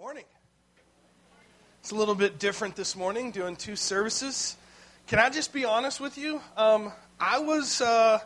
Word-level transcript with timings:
morning. 0.00 0.24
It's 1.80 1.90
a 1.90 1.94
little 1.94 2.14
bit 2.14 2.38
different 2.38 2.74
this 2.74 2.96
morning, 2.96 3.32
doing 3.32 3.54
two 3.54 3.76
services. 3.76 4.56
Can 5.06 5.18
I 5.18 5.28
just 5.28 5.52
be 5.52 5.66
honest 5.66 6.00
with 6.00 6.16
you? 6.16 6.40
Um, 6.56 6.90
I 7.20 7.38
was 7.40 7.82
uh, 7.82 8.18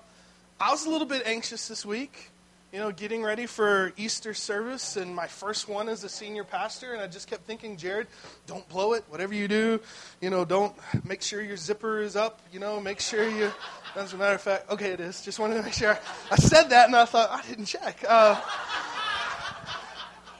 I 0.61 0.71
was 0.71 0.87
a 0.87 0.91
little 0.91 1.07
bit 1.07 1.27
anxious 1.27 1.67
this 1.67 1.85
week. 1.85 2.31
You 2.73 2.79
know, 2.79 2.93
getting 2.93 3.25
ready 3.25 3.47
for 3.47 3.93
Easter 3.97 4.35
service 4.35 4.97
and 4.97 5.17
my 5.17 5.27
first 5.27 5.69
one 5.69 5.89
as 5.89 6.05
a 6.05 6.09
senior 6.09 6.45
pastor, 6.45 6.93
and 6.93 7.03
I 7.03 7.09
just 7.09 7.27
kept 7.27 7.45
thinking, 7.45 7.77
Jared, 7.77 8.06
don't 8.46 8.68
blow 8.68 8.93
it. 8.93 9.02
Whatever 9.09 9.34
you 9.34 9.48
do, 9.48 9.80
you 10.20 10.30
know, 10.30 10.45
don't 10.45 10.77
make 11.04 11.22
sure 11.22 11.43
your 11.43 11.56
zipper 11.56 12.02
is 12.02 12.14
up. 12.14 12.41
You 12.52 12.61
know, 12.61 12.79
make 12.79 13.00
sure 13.00 13.29
you. 13.29 13.50
As 13.96 14.12
a 14.12 14.16
matter 14.16 14.36
of 14.36 14.41
fact, 14.41 14.70
okay, 14.70 14.91
it 14.91 15.00
is. 15.00 15.22
Just 15.22 15.41
wanted 15.41 15.56
to 15.56 15.62
make 15.64 15.72
sure. 15.72 15.98
I 16.30 16.36
said 16.36 16.68
that, 16.68 16.86
and 16.86 16.95
I 16.95 17.04
thought 17.04 17.30
I 17.32 17.43
didn't 17.48 17.66
check. 17.66 18.04
Uh, 18.09 18.41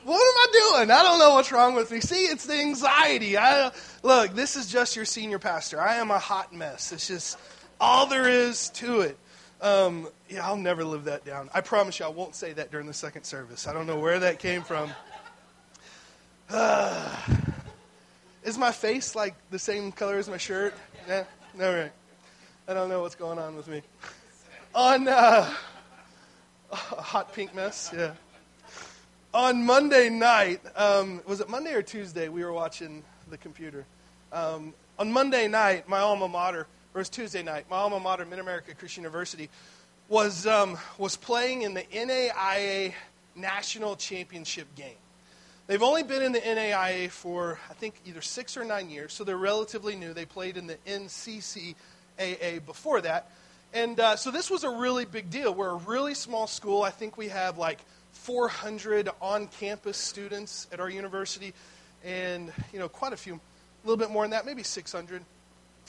what 0.05 0.17
am 0.17 0.19
I 0.21 0.47
doing? 0.53 0.91
I 0.91 1.03
don't 1.03 1.19
know 1.19 1.35
what's 1.35 1.51
wrong 1.51 1.75
with 1.75 1.91
me. 1.91 2.01
See, 2.01 2.25
it's 2.27 2.45
the 2.45 2.55
anxiety. 2.55 3.39
I, 3.39 3.73
look, 4.03 4.35
this 4.35 4.55
is 4.55 4.71
just 4.71 4.97
your 4.97 5.05
senior 5.05 5.39
pastor. 5.39 5.81
I 5.81 5.97
am 5.97 6.11
a 6.11 6.19
hot 6.19 6.53
mess. 6.53 6.93
It's 6.93 7.09
just 7.09 7.39
all 7.81 8.07
there 8.07 8.29
is 8.29 8.69
to 8.71 9.01
it. 9.01 9.19
Um, 9.63 10.09
yeah, 10.29 10.47
I'll 10.47 10.59
never 10.59 10.85
live 10.85 11.05
that 11.05 11.25
down. 11.25 11.49
I 11.55 11.63
promise 11.63 11.99
you, 11.99 12.05
I 12.05 12.11
won't 12.11 12.35
say 12.35 12.53
that 12.53 12.71
during 12.71 12.87
the 12.87 12.93
second 12.93 13.25
service. 13.25 13.67
I 13.67 13.73
don't 13.73 13.87
know 13.87 13.99
where 13.99 14.19
that 14.19 14.39
came 14.39 14.63
from. 14.63 14.91
Uh, 16.51 17.17
is 18.45 18.59
my 18.59 18.73
face 18.73 19.15
like 19.15 19.35
the 19.51 19.59
same 19.59 19.91
color 19.91 20.19
as 20.19 20.29
my 20.29 20.37
shirt? 20.37 20.75
Yeah, 21.09 21.25
no, 21.55 21.75
right. 21.75 21.93
I 22.69 22.75
don't 22.75 22.91
know 22.91 23.01
what's 23.01 23.15
going 23.15 23.39
on 23.39 23.57
with 23.57 23.69
me. 23.69 23.81
On 24.75 25.09
uh, 25.09 25.55
a 26.71 26.77
hot 26.77 27.33
pink 27.33 27.55
mess, 27.55 27.91
yeah 27.97 28.13
on 29.35 29.67
Monday 29.67 30.09
night, 30.09 30.61
um, 30.77 31.21
was 31.27 31.41
it 31.41 31.49
Monday 31.49 31.75
or 31.75 31.83
Tuesday? 31.83 32.29
We 32.29 32.45
were 32.45 32.53
watching 32.53 33.03
the 33.29 33.37
computer. 33.37 33.85
Um, 34.33 34.73
on 34.97 35.11
Monday 35.11 35.49
night, 35.49 35.89
my 35.89 35.99
alma 35.99 36.29
mater, 36.29 36.61
or 36.61 36.67
it 36.95 36.99
was 36.99 37.09
Tuesday 37.09 37.43
night, 37.43 37.67
my 37.69 37.79
alma 37.79 37.99
mater, 37.99 38.25
Mid 38.25 38.39
America 38.39 38.75
Christian 38.77 39.03
University, 39.03 39.51
was, 40.09 40.47
um, 40.47 40.79
was 40.99 41.17
playing 41.17 41.63
in 41.63 41.75
the 41.75 41.83
NAIA 41.83 42.93
National 43.35 43.97
Championship 43.97 44.73
game. 44.77 44.95
They've 45.67 45.83
only 45.83 46.05
been 46.05 46.23
in 46.23 46.31
the 46.31 46.41
NAIA 46.41 47.11
for, 47.11 47.59
I 47.69 47.75
think, 47.75 47.95
either 48.07 48.21
six 48.21 48.57
or 48.57 48.65
nine 48.65 48.89
years, 48.89 49.13
so 49.13 49.25
they're 49.25 49.37
relatively 49.37 49.97
new. 49.97 50.15
They 50.15 50.27
played 50.27 50.57
in 50.57 50.69
the 50.69 50.77
NCCAA 50.87 52.65
before 52.65 53.01
that. 53.01 53.33
And 53.73 53.99
uh, 53.99 54.15
so 54.15 54.31
this 54.31 54.49
was 54.49 54.63
a 54.63 54.71
really 54.71 55.05
big 55.05 55.31
deal. 55.31 55.53
We're 55.53 55.71
a 55.71 55.77
really 55.77 56.15
small 56.15 56.47
school. 56.47 56.85
I 56.85 56.91
think 56.91 57.17
we 57.17 57.29
have 57.29 57.59
like 57.59 57.81
400 58.15 59.11
on-campus 59.21 59.97
students 59.97 60.67
at 60.73 60.81
our 60.81 60.89
university, 60.89 61.53
and 62.05 62.53
you 62.73 62.79
know 62.79 62.89
quite 62.89 63.13
a 63.13 63.17
few, 63.17 63.35
a 63.35 63.87
little 63.87 63.99
bit 63.99 64.11
more 64.11 64.25
than 64.25 64.31
that, 64.31 64.47
maybe 64.47 64.63
600. 64.63 65.23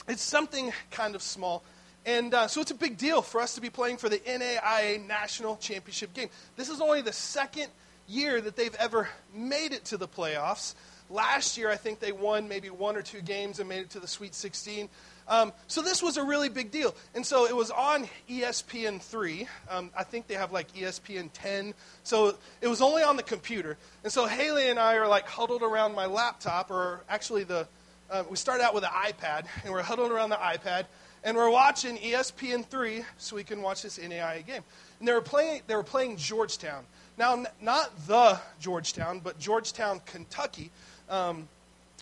It's 0.08 0.22
something 0.22 0.72
kind 0.90 1.14
of 1.14 1.22
small. 1.22 1.62
And 2.04 2.32
uh, 2.34 2.46
so 2.46 2.60
it's 2.60 2.70
a 2.70 2.76
big 2.76 2.96
deal 2.98 3.20
for 3.20 3.40
us 3.40 3.56
to 3.56 3.60
be 3.60 3.68
playing 3.68 3.96
for 3.96 4.08
the 4.08 4.18
NAIA 4.18 5.04
National 5.04 5.56
Championship 5.56 6.14
game. 6.14 6.28
This 6.54 6.68
is 6.68 6.80
only 6.80 7.02
the 7.02 7.12
second 7.12 7.66
year 8.06 8.40
that 8.40 8.54
they've 8.54 8.74
ever 8.76 9.08
made 9.34 9.72
it 9.72 9.86
to 9.86 9.96
the 9.96 10.06
playoffs. 10.06 10.74
Last 11.08 11.56
year, 11.56 11.70
I 11.70 11.76
think 11.76 12.00
they 12.00 12.12
won 12.12 12.48
maybe 12.48 12.68
one 12.68 12.96
or 12.96 13.02
two 13.02 13.20
games 13.20 13.60
and 13.60 13.68
made 13.68 13.80
it 13.80 13.90
to 13.90 14.00
the 14.00 14.08
Sweet 14.08 14.34
16. 14.34 14.88
Um, 15.28 15.52
so 15.66 15.82
this 15.82 16.02
was 16.02 16.16
a 16.16 16.24
really 16.24 16.48
big 16.48 16.70
deal. 16.70 16.94
And 17.14 17.24
so 17.24 17.46
it 17.46 17.54
was 17.54 17.70
on 17.70 18.08
ESPN 18.28 19.00
3. 19.00 19.48
Um, 19.68 19.90
I 19.96 20.04
think 20.04 20.26
they 20.26 20.34
have 20.34 20.52
like 20.52 20.72
ESPN 20.72 21.30
10. 21.32 21.74
So 22.04 22.36
it 22.60 22.68
was 22.68 22.80
only 22.80 23.02
on 23.02 23.16
the 23.16 23.22
computer. 23.22 23.76
And 24.04 24.12
so 24.12 24.26
Haley 24.26 24.68
and 24.68 24.78
I 24.78 24.96
are 24.96 25.08
like 25.08 25.26
huddled 25.26 25.62
around 25.62 25.94
my 25.94 26.06
laptop, 26.06 26.70
or 26.70 27.02
actually 27.08 27.44
the, 27.44 27.66
uh, 28.10 28.24
we 28.30 28.36
started 28.36 28.64
out 28.64 28.74
with 28.74 28.84
an 28.84 28.90
iPad, 28.90 29.46
and 29.64 29.72
we're 29.72 29.82
huddled 29.82 30.12
around 30.12 30.30
the 30.30 30.36
iPad, 30.36 30.86
and 31.24 31.36
we're 31.36 31.50
watching 31.50 31.96
ESPN 31.98 32.64
3 32.64 33.02
so 33.18 33.34
we 33.34 33.42
can 33.42 33.62
watch 33.62 33.82
this 33.82 33.98
NAIA 33.98 34.46
game. 34.46 34.62
And 35.00 35.08
they 35.08 35.12
were 35.12 35.20
playing, 35.20 35.62
they 35.66 35.74
were 35.74 35.82
playing 35.82 36.16
Georgetown. 36.16 36.84
Now, 37.18 37.32
n- 37.32 37.46
not 37.60 38.06
the 38.06 38.38
Georgetown, 38.60 39.20
but 39.20 39.38
Georgetown, 39.38 40.00
Kentucky, 40.06 40.70
um, 41.08 41.48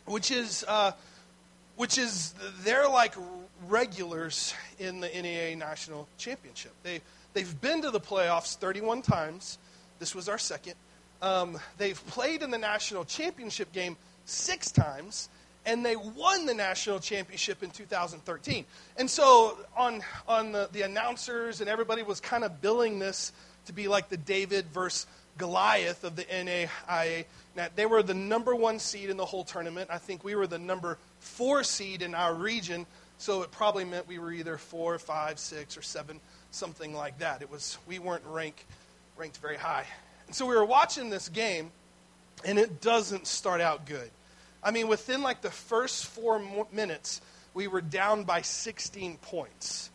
which 0.07 0.31
is. 0.31 0.65
Uh, 0.67 0.93
which 1.77 1.99
is 1.99 2.35
they're 2.63 2.89
like 2.89 3.15
regulars 3.69 4.55
in 4.79 5.01
the 5.01 5.09
NAIA 5.09 5.57
National 5.57 6.07
Championship. 6.19 6.73
They, 6.83 7.01
they've 7.33 7.61
been 7.61 7.83
to 7.83 7.91
the 7.91 8.01
playoffs 8.01 8.57
31 8.57 9.03
times. 9.03 9.59
This 9.99 10.15
was 10.15 10.29
our 10.29 10.39
second. 10.39 10.75
Um, 11.23 11.59
they've 11.79 12.05
played 12.09 12.43
in 12.43 12.51
the 12.51 12.59
national 12.59 13.05
championship 13.05 13.73
game 13.73 13.97
six 14.27 14.71
times, 14.71 15.29
and 15.65 15.85
they 15.85 15.97
won 15.97 16.47
the 16.47 16.55
national 16.55 17.01
championship 17.01 17.63
in 17.63 17.71
2013. 17.71 18.65
And 18.99 19.09
so, 19.09 19.59
on, 19.77 20.03
on 20.29 20.53
the, 20.53 20.69
the 20.73 20.83
announcers 20.83 21.61
and 21.61 21.71
everybody 21.71 22.03
was 22.03 22.21
kind 22.21 22.45
of 22.45 22.61
billing 22.61 22.99
this 22.99 23.33
to 23.67 23.73
be 23.73 23.89
like 23.89 24.11
the 24.11 24.19
David 24.19 24.67
versus 24.67 25.07
Goliath 25.39 26.05
of 26.05 26.17
the 26.17 26.25
NAIA. 26.25 27.25
Now, 27.57 27.69
they 27.75 27.87
were 27.87 28.03
the 28.03 28.15
number 28.15 28.55
one 28.55 28.79
seed 28.79 29.11
in 29.11 29.17
the 29.17 29.25
whole 29.25 29.45
tournament. 29.45 29.91
I 29.93 29.99
think 29.99 30.25
we 30.25 30.35
were 30.35 30.47
the 30.47 30.59
number 30.59 30.99
four 31.21 31.65
seed 31.65 32.03
in 32.03 32.15
our 32.15 32.35
region, 32.35 32.87
so 33.19 33.43
it 33.43 33.51
probably 33.51 33.85
meant 33.85 34.09
we 34.09 34.19
were 34.19 34.33
either 34.33 34.59
four, 34.59 34.99
five, 34.99 35.39
six, 35.39 35.77
or 35.77 35.83
seven, 35.83 36.21
something 36.51 36.95
like 36.95 37.19
that. 37.19 37.43
It 37.43 37.51
was 37.51 37.79
we 37.87 37.99
weren't 37.99 38.25
rank, 38.27 38.67
ranked 39.17 39.39
very 39.39 39.57
high. 39.57 39.87
And 40.27 40.35
so 40.35 40.47
we 40.47 40.55
were 40.55 40.65
watching 40.65 41.11
this 41.11 41.29
game, 41.29 41.71
and 42.45 42.59
it 42.59 42.81
doesn't 42.81 43.27
start 43.27 43.61
out 43.61 43.87
good. 43.87 44.11
I 44.63 44.71
mean, 44.71 44.89
within 44.89 45.23
like 45.23 45.43
the 45.43 45.51
first 45.51 46.07
four 46.07 46.41
minutes, 46.73 47.21
we 47.53 47.69
were 47.69 47.83
down 47.83 48.25
by 48.25 48.43
16 48.43 49.19
points. 49.19 49.91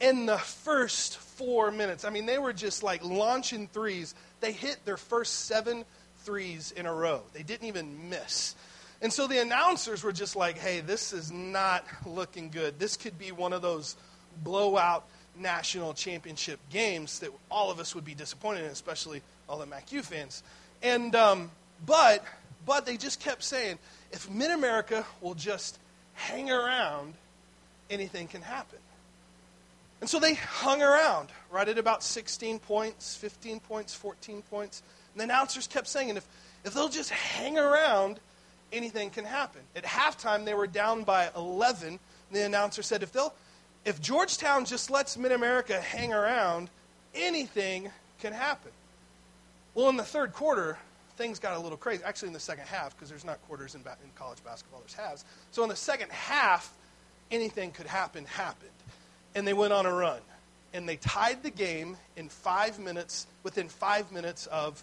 In 0.00 0.26
the 0.26 0.38
first 0.38 1.16
four 1.16 1.70
minutes, 1.70 2.04
I 2.04 2.10
mean, 2.10 2.26
they 2.26 2.38
were 2.38 2.52
just 2.52 2.82
like 2.82 3.04
launching 3.04 3.68
threes. 3.68 4.14
They 4.42 4.52
hit 4.52 4.84
their 4.84 4.98
first 4.98 5.46
seven 5.46 5.84
threes 6.24 6.72
in 6.76 6.84
a 6.84 6.92
row. 6.92 7.22
They 7.32 7.44
didn't 7.44 7.68
even 7.68 8.10
miss. 8.10 8.54
And 9.00 9.12
so 9.12 9.26
the 9.26 9.40
announcers 9.40 10.02
were 10.02 10.12
just 10.12 10.36
like, 10.36 10.58
hey, 10.58 10.80
this 10.80 11.12
is 11.12 11.32
not 11.32 11.84
looking 12.04 12.50
good. 12.50 12.78
This 12.78 12.96
could 12.96 13.18
be 13.18 13.32
one 13.32 13.52
of 13.52 13.62
those 13.62 13.96
blowout 14.42 15.04
national 15.38 15.94
championship 15.94 16.58
games 16.70 17.20
that 17.20 17.30
all 17.50 17.70
of 17.70 17.80
us 17.80 17.94
would 17.94 18.04
be 18.04 18.14
disappointed 18.14 18.64
in, 18.64 18.70
especially 18.70 19.22
all 19.48 19.58
the 19.58 19.66
MacU 19.66 20.02
fans. 20.02 20.42
And, 20.82 21.14
um, 21.14 21.50
but, 21.86 22.24
but 22.66 22.84
they 22.84 22.96
just 22.96 23.20
kept 23.20 23.44
saying, 23.44 23.78
if 24.10 24.28
Mid 24.28 24.50
America 24.50 25.06
will 25.20 25.34
just 25.34 25.78
hang 26.14 26.50
around, 26.50 27.14
anything 27.90 28.26
can 28.26 28.42
happen. 28.42 28.78
And 30.02 30.10
so 30.10 30.18
they 30.18 30.34
hung 30.34 30.82
around, 30.82 31.28
right 31.48 31.68
at 31.68 31.78
about 31.78 32.02
16 32.02 32.58
points, 32.58 33.14
15 33.14 33.60
points, 33.60 33.94
14 33.94 34.42
points. 34.50 34.82
And 35.12 35.20
the 35.20 35.24
announcers 35.24 35.68
kept 35.68 35.86
saying, 35.86 36.08
and 36.08 36.18
if, 36.18 36.26
if 36.64 36.74
they'll 36.74 36.88
just 36.88 37.10
hang 37.10 37.56
around, 37.56 38.18
anything 38.72 39.10
can 39.10 39.24
happen. 39.24 39.60
At 39.76 39.84
halftime, 39.84 40.44
they 40.44 40.54
were 40.54 40.66
down 40.66 41.04
by 41.04 41.30
11. 41.36 41.86
And 41.86 42.00
the 42.32 42.44
announcer 42.44 42.82
said, 42.82 43.04
if, 43.04 43.12
they'll, 43.12 43.32
if 43.84 44.00
Georgetown 44.00 44.64
just 44.64 44.90
lets 44.90 45.16
Mid 45.16 45.30
America 45.30 45.80
hang 45.80 46.12
around, 46.12 46.68
anything 47.14 47.88
can 48.18 48.32
happen. 48.32 48.72
Well, 49.76 49.88
in 49.88 49.96
the 49.96 50.02
third 50.02 50.32
quarter, 50.32 50.78
things 51.16 51.38
got 51.38 51.56
a 51.56 51.60
little 51.60 51.78
crazy. 51.78 52.02
Actually, 52.02 52.28
in 52.28 52.34
the 52.34 52.40
second 52.40 52.66
half, 52.66 52.96
because 52.96 53.08
there's 53.08 53.24
not 53.24 53.40
quarters 53.46 53.76
in, 53.76 53.82
ba- 53.82 53.98
in 54.02 54.10
college 54.16 54.42
basketball, 54.42 54.80
there's 54.80 54.94
halves. 54.94 55.24
So 55.52 55.62
in 55.62 55.68
the 55.68 55.76
second 55.76 56.10
half, 56.10 56.74
anything 57.30 57.70
could 57.70 57.86
happen 57.86 58.24
happened. 58.24 58.70
And 59.34 59.46
they 59.46 59.52
went 59.52 59.72
on 59.72 59.86
a 59.86 59.92
run. 59.92 60.20
And 60.74 60.88
they 60.88 60.96
tied 60.96 61.42
the 61.42 61.50
game 61.50 61.96
in 62.16 62.28
five 62.28 62.78
minutes, 62.78 63.26
within 63.42 63.68
five 63.68 64.10
minutes 64.10 64.46
of 64.46 64.82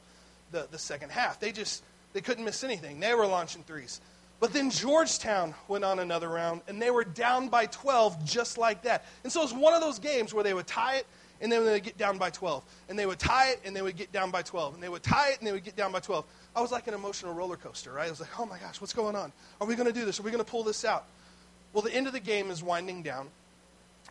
the, 0.52 0.68
the 0.70 0.78
second 0.78 1.12
half. 1.12 1.40
They 1.40 1.52
just 1.52 1.84
they 2.14 2.22
couldn't 2.22 2.46
miss 2.46 2.64
anything. 2.64 3.00
They 3.00 3.14
were 3.14 3.28
launching 3.28 3.64
threes. 3.64 4.02
But 4.40 4.54
then 4.54 4.70
Georgetown 4.70 5.54
went 5.68 5.84
on 5.84 6.00
another 6.00 6.30
round, 6.30 6.62
and 6.68 6.82
they 6.82 6.92
were 6.92 7.04
down 7.04 7.50
by 7.50 7.66
12 7.66 8.24
just 8.24 8.58
like 8.58 8.84
that. 8.84 9.06
And 9.24 9.32
so 9.32 9.42
it 9.42 9.44
was 9.44 9.54
one 9.54 9.74
of 9.74 9.82
those 9.82 10.00
games 10.00 10.34
where 10.34 10.44
they 10.44 10.54
would 10.54 10.68
tie 10.68 10.96
it, 10.96 11.08
and 11.42 11.52
then 11.52 11.66
they 11.66 11.74
would 11.74 11.84
get 11.84 11.98
down 11.98 12.18
by 12.18 12.30
12. 12.30 12.64
And 12.88 12.98
they 12.98 13.06
would 13.06 13.20
tie 13.20 13.50
it, 13.50 13.62
and 13.66 13.76
they 13.76 13.82
would 13.82 13.98
get 13.98 14.12
down 14.12 14.32
by 14.32 14.42
12. 14.42 14.76
And 14.76 14.84
they 14.84 14.90
would 14.90 15.04
tie 15.04 15.32
it, 15.32 15.40
and 15.40 15.48
they 15.48 15.52
would 15.52 15.66
get 15.66 15.76
down 15.76 15.92
by 15.92 16.00
12. 16.00 16.26
I 16.56 16.62
was 16.62 16.72
like 16.72 16.88
an 16.88 16.94
emotional 16.94 17.34
roller 17.34 17.58
coaster, 17.58 17.92
right? 17.92 18.08
I 18.08 18.10
was 18.10 18.22
like, 18.22 18.40
oh 18.40 18.46
my 18.46 18.58
gosh, 18.60 18.80
what's 18.80 18.94
going 18.94 19.16
on? 19.16 19.34
Are 19.60 19.68
we 19.68 19.76
going 19.76 19.88
to 19.88 19.94
do 19.94 20.06
this? 20.06 20.20
Are 20.20 20.24
we 20.24 20.32
going 20.32 20.44
to 20.44 20.50
pull 20.50 20.64
this 20.64 20.86
out? 20.86 21.06
Well, 21.74 21.84
the 21.84 21.94
end 21.94 22.08
of 22.08 22.14
the 22.14 22.20
game 22.20 22.50
is 22.50 22.64
winding 22.64 23.04
down, 23.04 23.28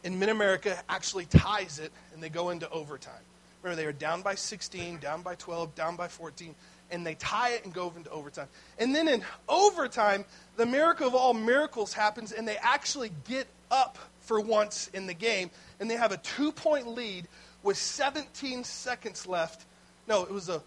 and 0.05 0.19
Mid 0.19 0.29
America 0.29 0.79
actually 0.89 1.27
ties 1.27 1.79
it, 1.79 1.93
and 2.13 2.23
they 2.23 2.29
go 2.29 2.51
into 2.51 2.69
overtime. 2.71 3.15
Remember, 3.63 3.81
they 3.81 3.87
were 3.87 3.93
down 3.93 4.23
by 4.23 4.35
16, 4.35 4.99
down 4.99 5.23
by 5.23 5.35
12, 5.35 5.75
down 5.75 5.97
by 5.97 6.09
14 6.09 6.55
and 6.91 7.07
they 7.07 7.15
tie 7.15 7.51
it 7.51 7.65
and 7.65 7.73
go 7.73 7.93
into 7.97 8.11
overtime. 8.11 8.49
And 8.79 8.95
then 8.95 9.09
in 9.09 9.23
overtime, 9.49 10.25
the 10.57 10.67
miracle 10.67 11.07
of 11.07 11.15
all 11.15 11.35
miracles 11.35 11.93
happens, 11.93 12.33
and 12.33 12.47
they 12.47 12.57
actually 12.57 13.11
get 13.27 13.47
up 13.71 13.99
for 14.21 14.41
once 14.41 14.89
in 14.93 15.07
the 15.07 15.15
game, 15.15 15.51
and 15.81 15.91
they 15.91 15.97
have 15.97 16.13
a 16.13 16.17
two 16.19 16.53
point 16.53 16.89
lead 16.89 17.27
with 17.63 17.77
17 17.77 18.65
seconds 18.65 19.27
left. 19.27 19.65
No, 20.07 20.23
it 20.23 20.31
was 20.31 20.49
a, 20.49 20.63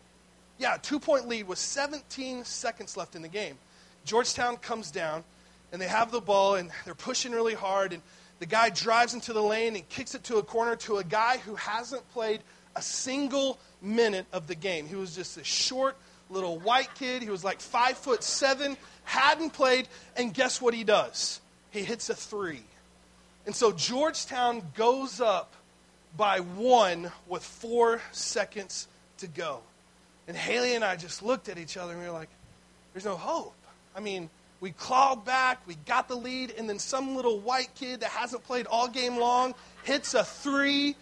Yeah, 0.59 0.77
two 0.81 0.99
point 0.99 1.27
lead 1.27 1.47
with 1.47 1.59
17 1.59 2.43
seconds 2.45 2.97
left 2.97 3.15
in 3.15 3.21
the 3.21 3.27
game. 3.27 3.57
Georgetown 4.05 4.57
comes 4.57 4.91
down, 4.91 5.23
and 5.71 5.81
they 5.81 5.87
have 5.87 6.11
the 6.11 6.21
ball, 6.21 6.55
and 6.55 6.71
they're 6.85 6.95
pushing 6.95 7.31
really 7.31 7.53
hard, 7.53 7.93
and 7.93 8.01
the 8.41 8.47
guy 8.47 8.71
drives 8.71 9.13
into 9.13 9.33
the 9.33 9.41
lane 9.41 9.75
and 9.75 9.87
kicks 9.87 10.15
it 10.15 10.23
to 10.23 10.37
a 10.37 10.43
corner 10.43 10.75
to 10.75 10.97
a 10.97 11.03
guy 11.03 11.37
who 11.37 11.53
hasn't 11.53 12.09
played 12.11 12.41
a 12.75 12.81
single 12.81 13.59
minute 13.83 14.25
of 14.33 14.47
the 14.47 14.55
game. 14.55 14.87
He 14.87 14.95
was 14.95 15.15
just 15.15 15.37
a 15.37 15.43
short 15.43 15.95
little 16.27 16.57
white 16.57 16.89
kid. 16.95 17.21
He 17.21 17.29
was 17.29 17.43
like 17.43 17.61
five 17.61 17.99
foot 17.99 18.23
seven, 18.23 18.77
hadn't 19.03 19.51
played, 19.51 19.87
and 20.17 20.33
guess 20.33 20.59
what 20.59 20.73
he 20.73 20.83
does? 20.83 21.39
He 21.69 21.83
hits 21.83 22.09
a 22.09 22.15
three. 22.15 22.63
And 23.45 23.55
so 23.55 23.71
Georgetown 23.71 24.63
goes 24.73 25.21
up 25.21 25.53
by 26.17 26.39
one 26.39 27.11
with 27.27 27.43
four 27.43 28.01
seconds 28.11 28.87
to 29.19 29.27
go. 29.27 29.59
And 30.27 30.35
Haley 30.35 30.73
and 30.73 30.83
I 30.83 30.95
just 30.95 31.21
looked 31.21 31.47
at 31.47 31.59
each 31.59 31.77
other 31.77 31.93
and 31.93 32.01
we 32.01 32.07
were 32.07 32.13
like, 32.13 32.29
there's 32.93 33.05
no 33.05 33.17
hope. 33.17 33.53
I 33.95 33.99
mean, 33.99 34.31
we 34.61 34.71
clawed 34.71 35.25
back, 35.25 35.65
we 35.67 35.75
got 35.85 36.07
the 36.07 36.15
lead, 36.15 36.53
and 36.57 36.69
then 36.69 36.79
some 36.79 37.15
little 37.15 37.39
white 37.39 37.73
kid 37.75 38.01
that 38.01 38.11
hasn't 38.11 38.43
played 38.43 38.67
all 38.67 38.87
game 38.87 39.17
long 39.17 39.55
hits 39.83 40.13
a 40.13 40.23
three 40.23 40.95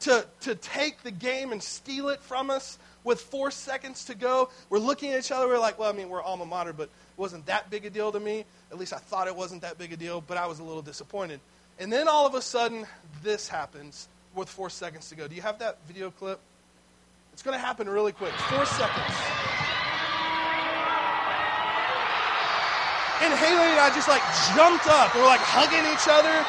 to, 0.00 0.26
to 0.42 0.54
take 0.54 1.02
the 1.02 1.10
game 1.10 1.50
and 1.50 1.62
steal 1.62 2.10
it 2.10 2.20
from 2.20 2.50
us 2.50 2.78
with 3.04 3.20
four 3.20 3.50
seconds 3.50 4.04
to 4.04 4.14
go. 4.14 4.50
We're 4.68 4.78
looking 4.78 5.12
at 5.12 5.20
each 5.20 5.32
other, 5.32 5.48
we're 5.48 5.58
like, 5.58 5.78
well, 5.78 5.90
I 5.90 5.96
mean, 5.96 6.10
we're 6.10 6.22
alma 6.22 6.44
mater, 6.44 6.74
but 6.74 6.84
it 6.84 6.90
wasn't 7.16 7.46
that 7.46 7.70
big 7.70 7.86
a 7.86 7.90
deal 7.90 8.12
to 8.12 8.20
me. 8.20 8.44
At 8.70 8.78
least 8.78 8.92
I 8.92 8.98
thought 8.98 9.28
it 9.28 9.34
wasn't 9.34 9.62
that 9.62 9.78
big 9.78 9.94
a 9.94 9.96
deal, 9.96 10.20
but 10.20 10.36
I 10.36 10.46
was 10.46 10.58
a 10.58 10.64
little 10.64 10.82
disappointed. 10.82 11.40
And 11.78 11.90
then 11.90 12.08
all 12.08 12.26
of 12.26 12.34
a 12.34 12.42
sudden, 12.42 12.86
this 13.22 13.48
happens 13.48 14.08
with 14.34 14.50
four 14.50 14.68
seconds 14.68 15.08
to 15.08 15.14
go. 15.14 15.26
Do 15.26 15.34
you 15.34 15.42
have 15.42 15.58
that 15.60 15.78
video 15.86 16.10
clip? 16.10 16.38
It's 17.32 17.42
going 17.42 17.56
to 17.56 17.64
happen 17.64 17.88
really 17.88 18.12
quick. 18.12 18.32
Four 18.32 18.66
seconds. 18.66 19.55
And 23.22 23.32
Haley 23.32 23.70
and 23.72 23.80
I 23.80 23.90
just 23.94 24.08
like 24.08 24.22
jumped 24.54 24.86
up. 24.88 25.14
We're 25.14 25.24
like 25.24 25.40
hugging 25.40 25.84
each 25.92 26.06
other. 26.06 26.44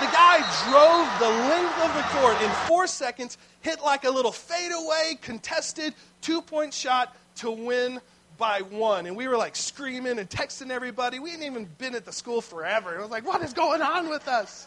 The 0.00 0.10
guy 0.12 0.38
drove 0.66 1.06
the 1.20 1.28
length 1.48 1.78
of 1.84 1.94
the 1.94 2.02
court 2.18 2.40
in 2.42 2.50
four 2.66 2.86
seconds, 2.86 3.38
hit 3.60 3.82
like 3.82 4.04
a 4.04 4.10
little 4.10 4.32
fadeaway, 4.32 5.18
contested 5.20 5.94
two 6.20 6.42
point 6.42 6.74
shot 6.74 7.14
to 7.36 7.50
win 7.50 8.00
by 8.38 8.62
one. 8.62 9.06
And 9.06 9.16
we 9.16 9.28
were 9.28 9.36
like 9.36 9.54
screaming 9.54 10.18
and 10.18 10.28
texting 10.28 10.70
everybody. 10.70 11.20
We 11.20 11.30
hadn't 11.30 11.46
even 11.46 11.68
been 11.78 11.94
at 11.94 12.04
the 12.04 12.12
school 12.12 12.40
forever. 12.40 12.96
It 12.96 13.02
was 13.02 13.10
like, 13.10 13.26
what 13.26 13.42
is 13.42 13.52
going 13.52 13.82
on 13.82 14.08
with 14.08 14.26
us? 14.26 14.66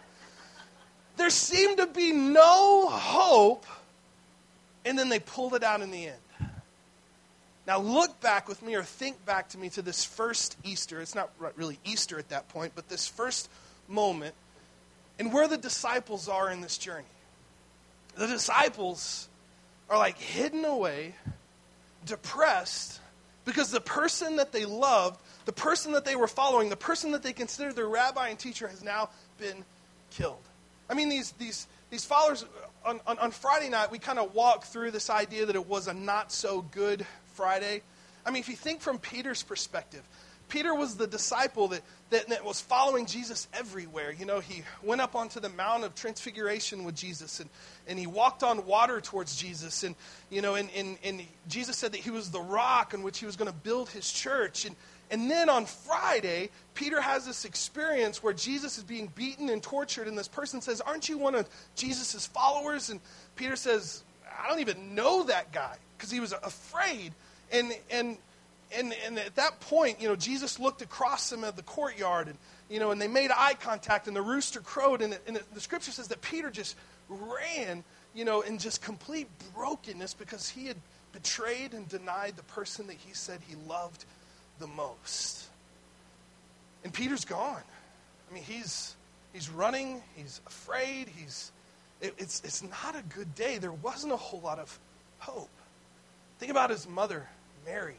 There 1.18 1.30
seemed 1.30 1.78
to 1.78 1.88
be 1.88 2.12
no 2.12 2.88
hope. 2.88 3.66
And 4.86 4.98
then 4.98 5.10
they 5.10 5.20
pulled 5.20 5.56
it 5.56 5.64
out 5.64 5.82
in 5.82 5.92
the 5.92 6.08
end. 6.08 6.23
Now, 7.66 7.80
look 7.80 8.20
back 8.20 8.50
with 8.50 8.62
me 8.62 8.76
or 8.76 8.84
think 8.84 9.26
back 9.26 9.50
to 9.50 9.58
me 9.58 9.70
to 9.70 9.82
this 9.82 10.04
first 10.04 10.58
Easter. 10.64 11.02
It's 11.02 11.16
not 11.16 11.32
really 11.56 11.80
Easter 11.86 12.20
at 12.20 12.30
that 12.30 12.50
point, 12.50 12.74
but 12.76 12.90
this 12.90 13.08
first 13.08 13.50
moment 13.88 14.36
and 15.20 15.32
where 15.32 15.48
the 15.48 15.58
disciples 15.58 16.28
are 16.28 16.50
in 16.52 16.62
this 16.62 16.78
journey. 16.78 17.06
The 18.16 18.28
disciples 18.28 19.28
are 19.90 19.98
like 19.98 20.18
hidden 20.18 20.66
away, 20.66 21.16
depressed, 22.06 23.00
because 23.46 23.72
the 23.72 23.82
person 23.82 24.38
that 24.38 24.52
they 24.52 24.66
loved, 24.66 25.20
the 25.46 25.54
person 25.54 25.94
that 25.94 26.06
they 26.06 26.16
were 26.16 26.28
following, 26.28 26.70
the 26.70 26.76
person 26.76 27.12
that 27.12 27.24
they 27.24 27.34
considered 27.34 27.76
their 27.76 27.88
rabbi 27.88 28.30
and 28.30 28.40
teacher 28.40 28.68
has 28.68 28.84
now 28.84 29.10
been 29.38 29.64
killed. 30.12 30.42
I 30.90 30.94
mean, 30.94 31.10
these, 31.10 31.32
these, 31.34 31.68
these 31.90 32.06
followers, 32.06 32.46
on, 32.86 33.00
on, 33.08 33.18
on 33.20 33.32
Friday 33.32 33.70
night, 33.70 33.92
we 33.92 34.00
kind 34.00 34.20
of 34.20 34.34
walk 34.34 34.66
through 34.66 34.92
this 34.92 35.10
idea 35.10 35.46
that 35.46 35.56
it 35.56 35.68
was 35.68 35.88
a 35.88 35.94
not 35.94 36.32
so 36.32 36.62
good 36.62 37.06
Friday. 37.34 37.82
I 38.26 38.32
mean, 38.32 38.40
if 38.40 38.50
you 38.50 38.56
think 38.56 38.82
from 38.82 39.00
Peter's 39.00 39.44
perspective, 39.44 40.04
Peter 40.50 40.76
was 40.76 40.96
the 40.96 41.08
disciple 41.08 41.70
that, 41.70 41.82
that, 42.12 42.28
that, 42.30 42.46
was 42.46 42.62
following 42.62 43.06
Jesus 43.06 43.48
everywhere. 43.54 44.12
You 44.12 44.26
know, 44.26 44.40
he 44.40 44.62
went 44.84 45.02
up 45.02 45.16
onto 45.16 45.40
the 45.40 45.50
Mount 45.50 45.84
of 45.84 45.96
Transfiguration 45.96 46.84
with 46.84 46.96
Jesus 46.96 47.40
and, 47.40 47.50
and 47.88 47.98
he 47.98 48.06
walked 48.06 48.44
on 48.44 48.66
water 48.66 49.02
towards 49.02 49.36
Jesus. 49.36 49.84
And, 49.84 49.96
you 50.30 50.42
know, 50.42 50.56
and, 50.56 50.70
and, 50.76 50.98
and 51.04 51.24
Jesus 51.48 51.78
said 51.78 51.94
that 51.94 52.02
he 52.02 52.12
was 52.12 52.30
the 52.30 52.42
rock 52.42 52.94
on 52.94 53.04
which 53.04 53.20
he 53.20 53.26
was 53.26 53.36
going 53.36 53.50
to 53.50 53.58
build 53.58 53.90
his 53.90 54.12
church. 54.12 54.66
And, 54.66 54.76
and 55.10 55.30
then 55.30 55.50
on 55.50 55.66
Friday, 55.66 56.50
Peter 56.76 57.02
has 57.02 57.26
this 57.26 57.46
experience 57.46 58.22
where 58.22 58.34
Jesus 58.34 58.78
is 58.78 58.84
being 58.84 59.12
beaten 59.16 59.50
and 59.50 59.62
tortured. 59.62 60.08
And 60.08 60.18
this 60.18 60.28
person 60.28 60.62
says, 60.62 60.82
Aren't 60.82 61.10
you 61.10 61.18
one 61.18 61.36
of 61.36 61.50
Jesus' 61.76 62.28
followers? 62.28 62.90
And 62.90 63.00
Peter 63.36 63.56
says, 63.56 64.04
I 64.42 64.50
don't 64.50 64.60
even 64.60 64.96
know 64.96 65.24
that 65.24 65.52
guy 65.52 65.76
because 65.98 66.12
he 66.12 66.20
was 66.20 66.34
afraid. 66.34 67.14
And, 67.52 67.74
and 67.92 68.18
and, 68.76 68.94
and 69.06 69.20
at 69.20 69.36
that 69.36 69.60
point, 69.60 70.02
you 70.02 70.08
know, 70.08 70.16
Jesus 70.16 70.60
looked 70.60 70.82
across 70.82 71.30
them 71.30 71.44
at 71.44 71.56
the 71.56 71.64
courtyard, 71.64 72.28
and 72.28 72.38
you 72.70 72.80
know, 72.80 72.92
and 72.92 73.02
they 73.02 73.08
made 73.08 73.30
eye 73.32 73.54
contact, 73.54 74.08
and 74.08 74.16
the 74.16 74.22
rooster 74.22 74.60
crowed, 74.60 75.02
and, 75.02 75.18
and 75.28 75.38
it, 75.38 75.54
the 75.54 75.62
scripture 75.62 75.92
says 75.92 76.08
that 76.08 76.22
Peter 76.22 76.50
just 76.50 76.76
ran, 77.10 77.84
you 78.14 78.26
know, 78.26 78.42
in 78.42 78.58
just 78.58 78.82
complete 78.82 79.28
brokenness 79.54 80.14
because 80.14 80.50
he 80.50 80.66
had 80.68 80.78
betrayed 81.12 81.74
and 81.74 81.88
denied 81.88 82.34
the 82.36 82.44
person 82.44 82.88
that 82.88 82.96
he 82.98 83.14
said 83.14 83.40
he 83.48 83.56
loved 83.68 84.06
the 84.60 84.68
most. 84.68 85.48
And 86.84 86.94
Peter's 86.94 87.26
gone. 87.26 87.62
I 88.30 88.34
mean, 88.34 88.44
he's 88.44 88.96
he's 89.34 89.50
running. 89.50 90.02
He's 90.16 90.42
afraid. 90.48 91.10
He's 91.16 91.52
it, 92.04 92.14
it's 92.20 92.42
it's 92.44 92.62
not 92.62 92.96
a 92.96 93.02
good 93.16 93.34
day. 93.34 93.58
There 93.58 93.72
wasn't 93.72 94.14
a 94.14 94.18
whole 94.18 94.42
lot 94.42 94.60
of 94.60 94.78
hope. 95.18 95.50
Think 96.38 96.52
about 96.52 96.70
his 96.70 96.88
mother, 96.88 97.28
Mary 97.66 97.96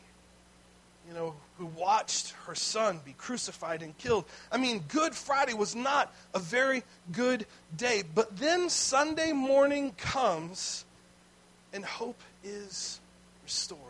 you 1.08 1.14
know, 1.14 1.34
who 1.58 1.66
watched 1.66 2.30
her 2.46 2.54
son 2.54 3.00
be 3.04 3.12
crucified 3.12 3.82
and 3.82 3.96
killed. 3.98 4.24
I 4.50 4.56
mean, 4.56 4.84
Good 4.88 5.14
Friday 5.14 5.54
was 5.54 5.74
not 5.74 6.12
a 6.32 6.38
very 6.38 6.82
good 7.12 7.46
day. 7.76 8.02
But 8.14 8.36
then 8.36 8.70
Sunday 8.70 9.32
morning 9.32 9.92
comes 9.92 10.84
and 11.72 11.84
hope 11.84 12.20
is 12.42 13.00
restored. 13.44 13.80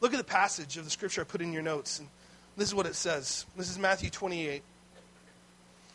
Look 0.00 0.12
at 0.12 0.18
the 0.18 0.24
passage 0.24 0.76
of 0.76 0.84
the 0.84 0.90
scripture 0.90 1.22
I 1.22 1.24
put 1.24 1.40
in 1.40 1.52
your 1.52 1.62
notes. 1.62 1.98
And 1.98 2.08
this 2.56 2.68
is 2.68 2.74
what 2.74 2.86
it 2.86 2.94
says. 2.94 3.46
This 3.56 3.70
is 3.70 3.78
Matthew 3.78 4.10
28. 4.10 4.62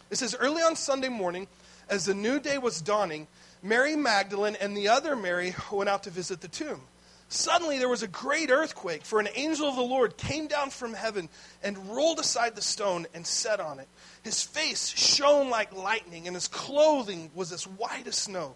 It 0.09 0.15
says, 0.17 0.35
Early 0.39 0.61
on 0.61 0.75
Sunday 0.75 1.09
morning, 1.09 1.47
as 1.89 2.05
the 2.05 2.13
new 2.13 2.39
day 2.39 2.57
was 2.57 2.81
dawning, 2.81 3.27
Mary 3.61 3.95
Magdalene 3.95 4.57
and 4.59 4.75
the 4.75 4.89
other 4.89 5.15
Mary 5.15 5.55
went 5.71 5.89
out 5.89 6.03
to 6.03 6.09
visit 6.09 6.41
the 6.41 6.47
tomb. 6.47 6.81
Suddenly 7.29 7.79
there 7.79 7.89
was 7.89 8.03
a 8.03 8.07
great 8.07 8.51
earthquake, 8.51 9.03
for 9.03 9.19
an 9.19 9.29
angel 9.33 9.67
of 9.67 9.75
the 9.75 9.81
Lord 9.81 10.17
came 10.17 10.45
down 10.45 10.69
from 10.69 10.93
heaven 10.93 11.29
and 11.63 11.89
rolled 11.89 12.19
aside 12.19 12.55
the 12.55 12.61
stone 12.61 13.07
and 13.13 13.25
sat 13.25 13.59
on 13.59 13.79
it. 13.79 13.87
His 14.21 14.43
face 14.43 14.89
shone 14.89 15.49
like 15.49 15.75
lightning, 15.75 16.27
and 16.27 16.35
his 16.35 16.47
clothing 16.47 17.31
was 17.33 17.51
as 17.51 17.65
white 17.65 18.05
as 18.05 18.17
snow. 18.17 18.55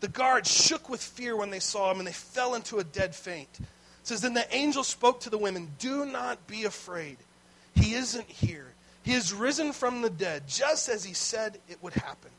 The 0.00 0.08
guards 0.08 0.50
shook 0.50 0.88
with 0.88 1.02
fear 1.02 1.36
when 1.36 1.50
they 1.50 1.60
saw 1.60 1.90
him, 1.92 1.98
and 1.98 2.06
they 2.08 2.12
fell 2.12 2.54
into 2.56 2.78
a 2.78 2.84
dead 2.84 3.14
faint. 3.14 3.60
It 3.60 3.66
says, 4.02 4.22
Then 4.22 4.34
the 4.34 4.54
angel 4.54 4.82
spoke 4.82 5.20
to 5.20 5.30
the 5.30 5.38
women, 5.38 5.70
Do 5.78 6.04
not 6.04 6.46
be 6.48 6.64
afraid. 6.64 7.18
He 7.76 7.94
isn't 7.94 8.28
here. 8.28 8.74
He 9.04 9.12
is 9.12 9.32
risen 9.32 9.72
from 9.72 10.02
the 10.02 10.10
dead, 10.10 10.48
just 10.48 10.88
as 10.88 11.04
he 11.04 11.14
said 11.14 11.60
it 11.68 11.80
would 11.80 11.94
happen. 11.94 12.32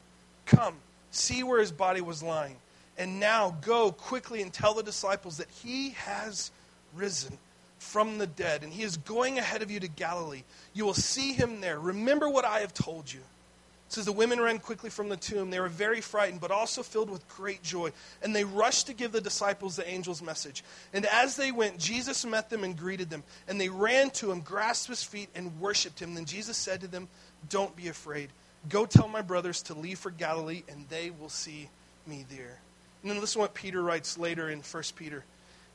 Come, 0.48 0.76
see 1.12 1.44
where 1.44 1.60
his 1.60 1.72
body 1.72 2.02
was 2.02 2.24
lying. 2.24 2.56
And 2.98 3.20
now 3.20 3.56
go 3.62 3.92
quickly 3.92 4.42
and 4.42 4.52
tell 4.52 4.74
the 4.74 4.84
disciples 4.84 5.38
that 5.38 5.50
he 5.64 5.92
has 5.92 6.52
risen 6.96 7.38
from 7.78 8.18
the 8.18 8.28
dead, 8.28 8.64
and 8.64 8.74
he 8.74 8.84
is 8.84 8.98
going 8.98 9.38
ahead 9.38 9.62
of 9.62 9.70
you 9.70 9.80
to 9.80 9.88
Galilee. 9.88 10.44
You 10.74 10.86
will 10.86 10.96
see 10.96 11.34
him 11.34 11.62
there. 11.62 11.80
Remember 11.80 12.28
what 12.28 12.44
I 12.44 12.60
have 12.62 12.74
told 12.74 13.12
you. 13.12 13.20
It 13.20 13.94
says 13.94 14.06
the 14.06 14.12
women 14.12 14.42
ran 14.42 14.60
quickly 14.60 14.90
from 14.90 15.08
the 15.08 15.16
tomb. 15.16 15.50
They 15.50 15.62
were 15.62 15.70
very 15.70 16.02
frightened, 16.02 16.42
but 16.42 16.52
also 16.52 16.84
filled 16.84 17.10
with 17.10 17.26
great 17.30 17.64
joy. 17.64 17.94
And 18.22 18.36
they 18.36 18.44
rushed 18.44 18.88
to 18.88 18.94
give 18.94 19.14
the 19.14 19.22
disciples 19.22 19.78
the 19.78 19.88
angel's 19.88 20.22
message. 20.22 20.64
And 20.92 21.06
as 21.06 21.38
they 21.38 21.54
went, 21.54 21.78
Jesus 21.78 22.26
met 22.26 22.50
them 22.50 22.66
and 22.66 22.78
greeted 22.78 23.10
them. 23.10 23.24
And 23.48 23.62
they 23.62 23.70
ran 23.70 24.10
to 24.12 24.30
him, 24.30 24.42
grasped 24.42 24.90
his 24.90 25.04
feet, 25.04 25.30
and 25.36 25.58
worshiped 25.62 26.02
him. 26.02 26.16
Then 26.16 26.26
Jesus 26.26 26.58
said 26.58 26.82
to 26.82 26.88
them, 26.88 27.08
Don't 27.48 27.74
be 27.78 27.88
afraid. 27.88 28.30
Go 28.70 28.86
tell 28.86 29.08
my 29.08 29.22
brothers 29.22 29.62
to 29.64 29.74
leave 29.74 30.00
for 30.00 30.12
Galilee, 30.12 30.64
and 30.70 30.88
they 30.90 31.12
will 31.12 31.30
see 31.30 31.70
me 32.06 32.26
there. 32.30 32.60
And 33.02 33.12
then 33.12 33.20
listen 33.20 33.40
to 33.40 33.44
what 33.44 33.54
Peter 33.54 33.82
writes 33.82 34.18
later 34.18 34.50
in 34.50 34.60
1 34.60 34.84
Peter. 34.96 35.24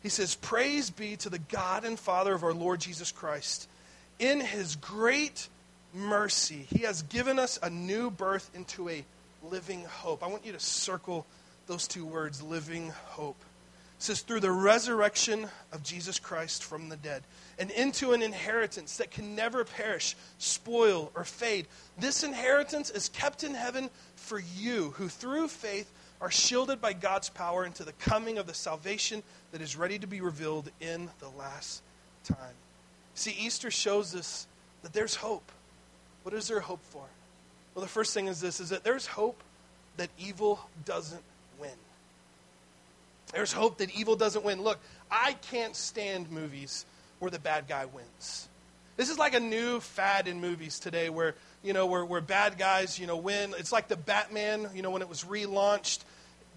He 0.02 0.08
says, 0.08 0.34
Praise 0.34 0.90
be 0.90 1.16
to 1.16 1.30
the 1.30 1.38
God 1.38 1.84
and 1.84 1.98
Father 1.98 2.34
of 2.34 2.42
our 2.42 2.52
Lord 2.52 2.80
Jesus 2.80 3.12
Christ. 3.12 3.68
In 4.18 4.40
his 4.40 4.76
great 4.76 5.48
mercy, 5.94 6.66
he 6.70 6.80
has 6.80 7.02
given 7.02 7.38
us 7.38 7.58
a 7.62 7.70
new 7.70 8.10
birth 8.10 8.50
into 8.54 8.88
a 8.88 9.04
living 9.42 9.84
hope. 9.84 10.22
I 10.22 10.26
want 10.26 10.44
you 10.44 10.52
to 10.52 10.60
circle 10.60 11.26
those 11.66 11.86
two 11.86 12.04
words, 12.04 12.42
living 12.42 12.92
hope. 13.06 13.36
Says, 14.02 14.22
through 14.22 14.40
the 14.40 14.50
resurrection 14.50 15.46
of 15.70 15.84
Jesus 15.84 16.18
Christ 16.18 16.64
from 16.64 16.88
the 16.88 16.96
dead, 16.96 17.22
and 17.56 17.70
into 17.70 18.14
an 18.14 18.20
inheritance 18.20 18.96
that 18.96 19.12
can 19.12 19.36
never 19.36 19.64
perish, 19.64 20.16
spoil, 20.38 21.12
or 21.14 21.22
fade. 21.22 21.68
This 21.96 22.24
inheritance 22.24 22.90
is 22.90 23.08
kept 23.10 23.44
in 23.44 23.54
heaven 23.54 23.90
for 24.16 24.42
you, 24.56 24.90
who 24.96 25.06
through 25.06 25.46
faith 25.46 25.88
are 26.20 26.32
shielded 26.32 26.80
by 26.80 26.94
God's 26.94 27.28
power 27.28 27.64
into 27.64 27.84
the 27.84 27.92
coming 27.92 28.38
of 28.38 28.48
the 28.48 28.54
salvation 28.54 29.22
that 29.52 29.60
is 29.60 29.76
ready 29.76 30.00
to 30.00 30.08
be 30.08 30.20
revealed 30.20 30.68
in 30.80 31.08
the 31.20 31.28
last 31.38 31.80
time. 32.24 32.56
See, 33.14 33.36
Easter 33.38 33.70
shows 33.70 34.16
us 34.16 34.48
that 34.82 34.92
there's 34.92 35.14
hope. 35.14 35.52
What 36.24 36.34
is 36.34 36.48
there 36.48 36.58
hope 36.58 36.82
for? 36.90 37.04
Well, 37.76 37.84
the 37.84 37.88
first 37.88 38.14
thing 38.14 38.26
is 38.26 38.40
this 38.40 38.58
is 38.58 38.70
that 38.70 38.82
there's 38.82 39.06
hope 39.06 39.44
that 39.96 40.10
evil 40.18 40.58
doesn't. 40.84 41.22
There's 43.32 43.52
hope 43.52 43.78
that 43.78 43.90
evil 43.94 44.16
doesn't 44.16 44.44
win. 44.44 44.62
Look, 44.62 44.78
I 45.10 45.34
can't 45.50 45.74
stand 45.74 46.30
movies 46.30 46.84
where 47.18 47.30
the 47.30 47.38
bad 47.38 47.68
guy 47.68 47.86
wins. 47.86 48.48
This 48.96 49.08
is 49.08 49.18
like 49.18 49.34
a 49.34 49.40
new 49.40 49.80
fad 49.80 50.28
in 50.28 50.40
movies 50.40 50.78
today 50.78 51.08
where, 51.08 51.34
you 51.62 51.72
know, 51.72 51.86
where, 51.86 52.04
where 52.04 52.20
bad 52.20 52.58
guys, 52.58 52.98
you 52.98 53.06
know, 53.06 53.16
win. 53.16 53.54
It's 53.58 53.72
like 53.72 53.88
the 53.88 53.96
Batman, 53.96 54.68
you 54.74 54.82
know, 54.82 54.90
when 54.90 55.02
it 55.02 55.08
was 55.08 55.24
relaunched, 55.24 56.00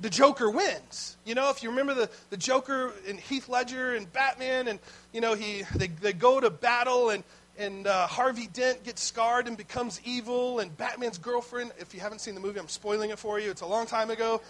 the 0.01 0.09
Joker 0.09 0.49
wins. 0.49 1.15
You 1.23 1.33
know, 1.35 1.49
if 1.49 1.63
you 1.63 1.69
remember 1.69 1.93
the, 1.93 2.09
the 2.29 2.37
Joker 2.37 2.93
and 3.07 3.19
Heath 3.19 3.47
Ledger 3.47 3.95
and 3.95 4.11
Batman, 4.11 4.67
and, 4.67 4.79
you 5.13 5.21
know, 5.21 5.33
he, 5.33 5.63
they, 5.75 5.87
they 5.87 6.11
go 6.11 6.41
to 6.41 6.49
battle 6.49 7.09
and, 7.09 7.23
and 7.57 7.87
uh, 7.87 8.05
Harvey 8.07 8.47
Dent 8.51 8.83
gets 8.83 9.01
scarred 9.01 9.47
and 9.47 9.55
becomes 9.55 10.01
evil, 10.03 10.59
and 10.59 10.75
Batman's 10.75 11.17
girlfriend, 11.17 11.71
if 11.79 11.93
you 11.93 12.01
haven't 12.01 12.19
seen 12.19 12.35
the 12.35 12.41
movie, 12.41 12.59
I'm 12.59 12.67
spoiling 12.67 13.11
it 13.11 13.19
for 13.19 13.39
you, 13.39 13.49
it's 13.49 13.61
a 13.61 13.65
long 13.65 13.85
time 13.85 14.09
ago. 14.09 14.41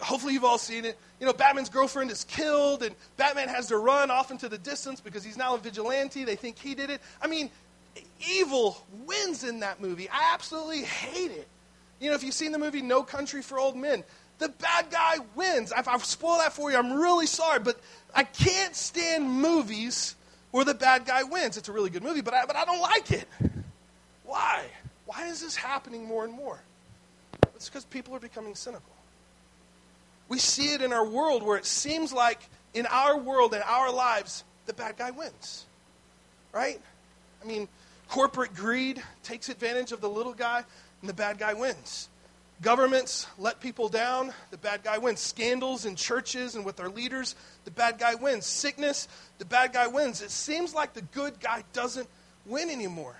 Hopefully, 0.00 0.32
you've 0.32 0.44
all 0.44 0.58
seen 0.58 0.84
it. 0.84 0.98
You 1.20 1.26
know, 1.26 1.32
Batman's 1.32 1.68
girlfriend 1.68 2.10
is 2.10 2.24
killed, 2.24 2.82
and 2.82 2.94
Batman 3.16 3.48
has 3.48 3.68
to 3.68 3.78
run 3.78 4.10
off 4.10 4.30
into 4.30 4.48
the 4.48 4.58
distance 4.58 5.00
because 5.00 5.24
he's 5.24 5.36
now 5.36 5.54
a 5.54 5.58
vigilante. 5.58 6.24
They 6.24 6.36
think 6.36 6.58
he 6.58 6.74
did 6.74 6.90
it. 6.90 7.00
I 7.20 7.26
mean, 7.26 7.50
evil 8.28 8.84
wins 9.06 9.44
in 9.44 9.60
that 9.60 9.80
movie. 9.80 10.08
I 10.08 10.32
absolutely 10.34 10.82
hate 10.82 11.30
it. 11.30 11.48
You 12.00 12.10
know, 12.10 12.16
if 12.16 12.24
you've 12.24 12.34
seen 12.34 12.52
the 12.52 12.58
movie 12.58 12.82
No 12.82 13.02
Country 13.02 13.42
for 13.42 13.58
Old 13.58 13.76
Men, 13.76 14.04
the 14.38 14.48
bad 14.48 14.90
guy 14.90 15.16
wins. 15.34 15.72
If 15.76 15.88
I've 15.88 16.04
spoiled 16.04 16.40
that 16.40 16.52
for 16.52 16.70
you, 16.70 16.76
I'm 16.76 16.92
really 16.92 17.26
sorry, 17.26 17.60
but 17.60 17.78
I 18.14 18.24
can't 18.24 18.74
stand 18.74 19.30
movies 19.30 20.16
where 20.50 20.64
the 20.64 20.74
bad 20.74 21.06
guy 21.06 21.22
wins. 21.22 21.56
It's 21.56 21.68
a 21.68 21.72
really 21.72 21.90
good 21.90 22.02
movie, 22.02 22.20
but 22.20 22.34
I, 22.34 22.46
but 22.46 22.56
I 22.56 22.64
don't 22.64 22.80
like 22.80 23.10
it. 23.10 23.28
Why? 24.24 24.64
Why 25.06 25.26
is 25.28 25.40
this 25.40 25.56
happening 25.56 26.06
more 26.06 26.24
and 26.24 26.32
more? 26.32 26.58
It's 27.54 27.68
because 27.68 27.84
people 27.84 28.14
are 28.14 28.20
becoming 28.20 28.54
cynical. 28.54 28.93
We 30.28 30.38
see 30.38 30.72
it 30.72 30.82
in 30.82 30.92
our 30.92 31.06
world 31.06 31.42
where 31.42 31.58
it 31.58 31.66
seems 31.66 32.12
like 32.12 32.40
in 32.72 32.86
our 32.86 33.16
world, 33.16 33.54
in 33.54 33.62
our 33.62 33.90
lives, 33.92 34.44
the 34.66 34.72
bad 34.72 34.96
guy 34.96 35.10
wins. 35.10 35.64
Right? 36.52 36.80
I 37.42 37.46
mean, 37.46 37.68
corporate 38.08 38.54
greed 38.54 39.02
takes 39.22 39.48
advantage 39.48 39.92
of 39.92 40.00
the 40.00 40.08
little 40.08 40.32
guy, 40.32 40.64
and 41.00 41.08
the 41.08 41.14
bad 41.14 41.38
guy 41.38 41.54
wins. 41.54 42.08
Governments 42.62 43.26
let 43.38 43.60
people 43.60 43.88
down, 43.88 44.32
the 44.50 44.56
bad 44.56 44.84
guy 44.84 44.98
wins. 44.98 45.20
Scandals 45.20 45.84
in 45.84 45.96
churches 45.96 46.54
and 46.54 46.64
with 46.64 46.80
our 46.80 46.88
leaders, 46.88 47.34
the 47.64 47.70
bad 47.70 47.98
guy 47.98 48.14
wins. 48.14 48.46
Sickness, 48.46 49.08
the 49.38 49.44
bad 49.44 49.72
guy 49.72 49.86
wins. 49.88 50.22
It 50.22 50.30
seems 50.30 50.74
like 50.74 50.94
the 50.94 51.02
good 51.02 51.40
guy 51.40 51.64
doesn't 51.72 52.08
win 52.46 52.70
anymore. 52.70 53.16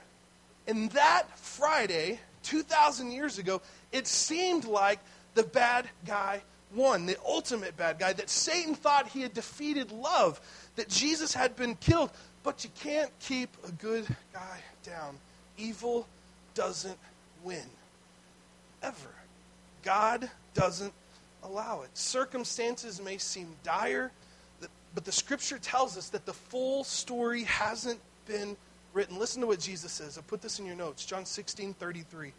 And 0.67 0.91
that 0.93 1.25
Friday, 1.37 2.21
2,000 2.45 3.11
years 3.11 3.39
ago, 3.39 3.61
it 3.93 4.07
seemed 4.07 4.65
like 4.65 5.01
the 5.35 5.43
bad 5.43 5.89
guy 6.07 6.41
won, 6.75 7.07
the 7.07 7.17
ultimate 7.27 7.77
bad 7.77 7.99
guy, 7.99 8.13
that 8.13 8.31
Satan 8.31 8.75
thought 8.75 9.09
he 9.09 9.23
had 9.23 9.35
defeated 9.35 9.93
love, 9.93 10.41
that 10.77 10.89
Jesus 10.89 11.35
had 11.35 11.57
been 11.57 11.75
killed. 11.77 12.11
But 12.43 12.65
you 12.65 12.71
can't 12.81 13.11
keep 13.21 13.51
a 13.67 13.73
good 13.73 14.07
guy 14.33 14.59
down. 14.85 15.17
Evil 15.57 16.07
doesn't 16.55 16.99
win. 17.43 17.65
Ever. 18.83 19.15
God 19.83 20.29
doesn't 20.55 20.93
allow 21.43 21.83
it. 21.83 21.91
Circumstances 21.95 23.01
may 23.03 23.19
seem 23.19 23.49
dire, 23.63 24.11
but 24.95 25.05
the 25.05 25.13
scripture 25.13 25.59
tells 25.59 25.97
us 25.97 26.09
that 26.11 26.25
the 26.27 26.33
full 26.33 26.85
story 26.85 27.45
hasn't 27.45 27.99
been 28.27 28.57
written. 28.93 29.19
Listen 29.19 29.41
to 29.41 29.47
what 29.47 29.59
Jesus 29.59 29.91
says. 29.91 30.17
I 30.19 30.21
put 30.23 30.41
this 30.41 30.59
in 30.59 30.67
your 30.67 30.77
notes. 30.77 31.05
John 31.05 31.25
16, 31.25 31.75
33. 31.75 32.33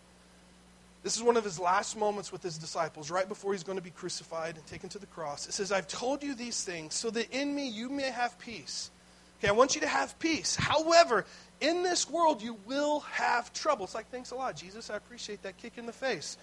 This 1.05 1.15
is 1.15 1.21
one 1.21 1.37
of 1.37 1.43
his 1.43 1.59
last 1.59 1.95
moments 1.95 2.31
with 2.31 2.41
his 2.41 2.57
disciples, 2.57 3.11
right 3.11 3.29
before 3.29 3.53
he's 3.53 3.63
going 3.63 3.77
to 3.77 3.83
be 3.83 3.91
crucified 3.91 4.55
and 4.55 4.65
taken 4.65 4.89
to 4.89 4.97
the 4.97 5.05
cross. 5.05 5.47
It 5.47 5.53
says, 5.53 5.71
I've 5.71 5.87
told 5.87 6.23
you 6.23 6.33
these 6.33 6.63
things 6.63 6.95
so 6.95 7.11
that 7.11 7.29
in 7.29 7.53
me 7.53 7.69
you 7.69 7.89
may 7.89 8.09
have 8.09 8.39
peace. 8.39 8.89
Okay, 9.37 9.47
I 9.47 9.51
want 9.51 9.75
you 9.75 9.81
to 9.81 9.87
have 9.87 10.17
peace. 10.17 10.55
However, 10.55 11.23
in 11.61 11.83
this 11.83 12.09
world 12.09 12.41
you 12.41 12.57
will 12.65 13.01
have 13.01 13.53
trouble. 13.53 13.85
It's 13.85 13.93
like, 13.93 14.09
thanks 14.09 14.31
a 14.31 14.35
lot, 14.35 14.55
Jesus. 14.55 14.89
I 14.89 14.95
appreciate 14.95 15.43
that 15.43 15.57
kick 15.57 15.73
in 15.77 15.85
the 15.85 15.93
face. 15.93 16.39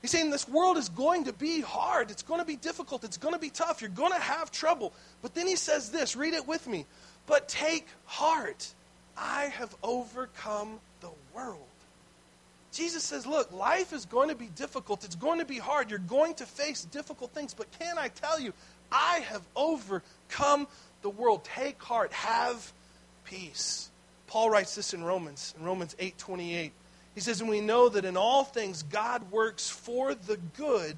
He's 0.00 0.12
saying 0.12 0.30
this 0.30 0.48
world 0.48 0.76
is 0.76 0.90
going 0.90 1.24
to 1.24 1.32
be 1.32 1.60
hard. 1.60 2.12
It's 2.12 2.22
going 2.22 2.38
to 2.38 2.46
be 2.46 2.54
difficult. 2.54 3.02
It's 3.02 3.16
going 3.16 3.34
to 3.34 3.40
be 3.40 3.50
tough. 3.50 3.80
You're 3.80 3.90
going 3.90 4.12
to 4.12 4.20
have 4.20 4.52
trouble. 4.52 4.92
But 5.22 5.34
then 5.34 5.48
he 5.48 5.56
says 5.56 5.90
this 5.90 6.14
read 6.14 6.34
it 6.34 6.46
with 6.46 6.68
me. 6.68 6.86
But 7.26 7.48
take 7.48 7.88
heart. 8.04 8.72
I 9.16 9.46
have 9.46 9.74
overcome 9.82 10.78
the 11.00 11.10
world. 11.34 11.58
Jesus 12.72 13.02
says, 13.02 13.26
Look, 13.26 13.52
life 13.52 13.92
is 13.92 14.04
going 14.04 14.28
to 14.28 14.34
be 14.34 14.48
difficult. 14.54 15.04
It's 15.04 15.16
going 15.16 15.38
to 15.38 15.44
be 15.44 15.58
hard. 15.58 15.90
You're 15.90 15.98
going 15.98 16.34
to 16.34 16.46
face 16.46 16.84
difficult 16.84 17.32
things. 17.32 17.54
But 17.54 17.70
can 17.78 17.98
I 17.98 18.08
tell 18.08 18.38
you, 18.38 18.52
I 18.92 19.20
have 19.28 19.42
overcome 19.56 20.66
the 21.02 21.10
world. 21.10 21.44
Take 21.44 21.82
heart. 21.82 22.12
Have 22.12 22.72
peace. 23.24 23.90
Paul 24.26 24.50
writes 24.50 24.74
this 24.74 24.92
in 24.92 25.02
Romans, 25.02 25.54
in 25.58 25.64
Romans 25.64 25.96
8 25.98 26.18
28. 26.18 26.72
He 27.14 27.20
says, 27.20 27.40
And 27.40 27.50
we 27.50 27.60
know 27.60 27.88
that 27.88 28.04
in 28.04 28.16
all 28.16 28.44
things 28.44 28.82
God 28.84 29.30
works 29.30 29.68
for 29.68 30.14
the 30.14 30.36
good 30.56 30.96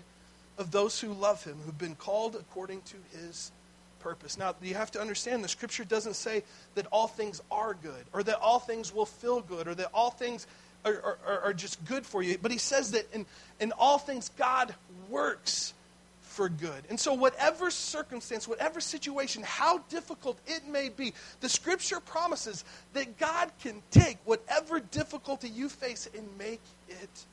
of 0.58 0.70
those 0.70 1.00
who 1.00 1.12
love 1.12 1.42
him, 1.44 1.56
who've 1.64 1.78
been 1.78 1.94
called 1.94 2.34
according 2.34 2.82
to 2.82 2.96
his 3.16 3.52
purpose. 4.00 4.36
Now, 4.36 4.54
you 4.60 4.74
have 4.74 4.90
to 4.92 5.00
understand 5.00 5.44
the 5.44 5.48
scripture 5.48 5.84
doesn't 5.84 6.16
say 6.16 6.42
that 6.74 6.86
all 6.90 7.06
things 7.06 7.40
are 7.50 7.74
good, 7.74 8.04
or 8.12 8.22
that 8.24 8.38
all 8.40 8.58
things 8.58 8.92
will 8.92 9.06
feel 9.06 9.40
good, 9.40 9.68
or 9.68 9.74
that 9.74 9.88
all 9.94 10.10
things 10.10 10.46
are, 10.84 11.18
are, 11.26 11.40
are 11.40 11.52
just 11.52 11.84
good 11.84 12.06
for 12.06 12.22
you. 12.22 12.38
But 12.40 12.50
he 12.50 12.58
says 12.58 12.92
that 12.92 13.12
in, 13.12 13.26
in 13.60 13.72
all 13.72 13.98
things, 13.98 14.30
God 14.36 14.74
works 15.08 15.74
for 16.20 16.48
good. 16.48 16.84
And 16.88 16.98
so, 16.98 17.12
whatever 17.12 17.70
circumstance, 17.70 18.46
whatever 18.46 18.80
situation, 18.80 19.42
how 19.44 19.78
difficult 19.90 20.38
it 20.46 20.66
may 20.66 20.88
be, 20.88 21.12
the 21.40 21.48
scripture 21.48 22.00
promises 22.00 22.64
that 22.92 23.18
God 23.18 23.50
can 23.62 23.82
take 23.90 24.16
whatever 24.24 24.80
difficulty 24.80 25.48
you 25.48 25.68
face 25.68 26.08
and 26.16 26.26
make 26.38 26.62
it 26.88 27.26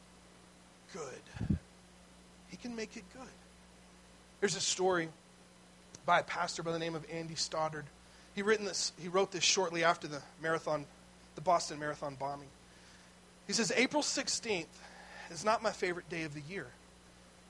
good. 0.93 1.57
He 2.49 2.57
can 2.57 2.75
make 2.75 2.97
it 2.97 3.03
good. 3.13 3.27
There's 4.39 4.55
a 4.55 4.61
story 4.61 5.09
by 6.05 6.19
a 6.19 6.23
pastor 6.23 6.63
by 6.63 6.71
the 6.71 6.79
name 6.79 6.95
of 6.95 7.05
Andy 7.11 7.35
Stoddard. 7.35 7.85
He 8.35 8.41
written 8.41 8.65
this. 8.65 8.93
He 8.99 9.07
wrote 9.07 9.31
this 9.31 9.43
shortly 9.43 9.83
after 9.83 10.07
the 10.07 10.21
marathon, 10.41 10.85
the 11.35 11.41
Boston 11.41 11.79
Marathon 11.79 12.15
bombing. 12.19 12.47
He 13.47 13.53
says, 13.53 13.71
April 13.75 14.03
16th 14.03 14.65
is 15.31 15.45
not 15.45 15.63
my 15.63 15.71
favorite 15.71 16.09
day 16.09 16.23
of 16.23 16.33
the 16.33 16.41
year. 16.49 16.67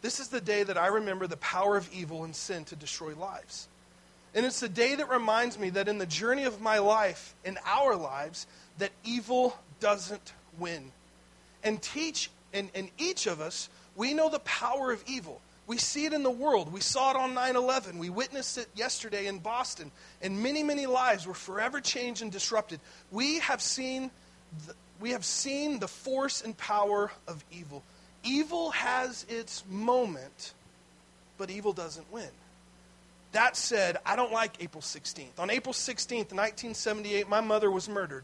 This 0.01 0.19
is 0.19 0.27
the 0.27 0.39
day 0.41 0.63
that 0.63 0.77
I 0.77 0.87
remember 0.87 1.27
the 1.27 1.37
power 1.37 1.75
of 1.75 1.89
evil 1.91 2.23
and 2.23 2.35
sin 2.35 2.65
to 2.65 2.75
destroy 2.75 3.15
lives. 3.15 3.67
And 4.35 4.45
it's 4.45 4.59
the 4.59 4.69
day 4.69 4.93
that 4.93 5.09
reminds 5.09 5.57
me 5.57 5.71
that 5.71 5.87
in 5.87 5.97
the 5.97 6.05
journey 6.05 6.43
of 6.43 6.61
my 6.61 6.77
life, 6.77 7.33
in 7.43 7.57
our 7.65 7.95
lives, 7.95 8.45
that 8.77 8.91
evil 9.03 9.57
doesn't 9.79 10.33
win. 10.59 10.91
And 11.63 11.81
teach, 11.81 12.29
and, 12.53 12.69
and 12.75 12.89
each 12.99 13.25
of 13.25 13.41
us, 13.41 13.69
we 13.95 14.13
know 14.13 14.29
the 14.29 14.39
power 14.39 14.91
of 14.91 15.03
evil. 15.07 15.41
We 15.65 15.77
see 15.77 16.05
it 16.05 16.13
in 16.13 16.23
the 16.23 16.29
world. 16.29 16.71
We 16.71 16.79
saw 16.79 17.11
it 17.11 17.17
on 17.17 17.33
9 17.33 17.55
11. 17.55 17.97
We 17.97 18.09
witnessed 18.09 18.57
it 18.57 18.69
yesterday 18.75 19.25
in 19.25 19.39
Boston. 19.39 19.91
And 20.21 20.41
many, 20.43 20.63
many 20.63 20.85
lives 20.85 21.25
were 21.25 21.33
forever 21.33 21.81
changed 21.81 22.21
and 22.21 22.31
disrupted. 22.31 22.79
We 23.11 23.39
have 23.39 23.61
seen 23.61 24.11
the, 24.67 24.75
we 24.99 25.11
have 25.11 25.25
seen 25.25 25.79
the 25.79 25.87
force 25.87 26.41
and 26.41 26.57
power 26.57 27.11
of 27.27 27.43
evil. 27.51 27.83
Evil 28.23 28.71
has 28.71 29.25
its 29.29 29.63
moment, 29.69 30.53
but 31.37 31.49
evil 31.49 31.73
doesn't 31.73 32.11
win. 32.11 32.29
That 33.33 33.55
said, 33.55 33.97
I 34.05 34.15
don't 34.15 34.31
like 34.31 34.61
April 34.61 34.81
16th. 34.81 35.39
On 35.39 35.49
April 35.49 35.73
16th, 35.73 36.33
1978, 36.33 37.29
my 37.29 37.41
mother 37.41 37.69
was 37.69 37.87
murdered. 37.87 38.23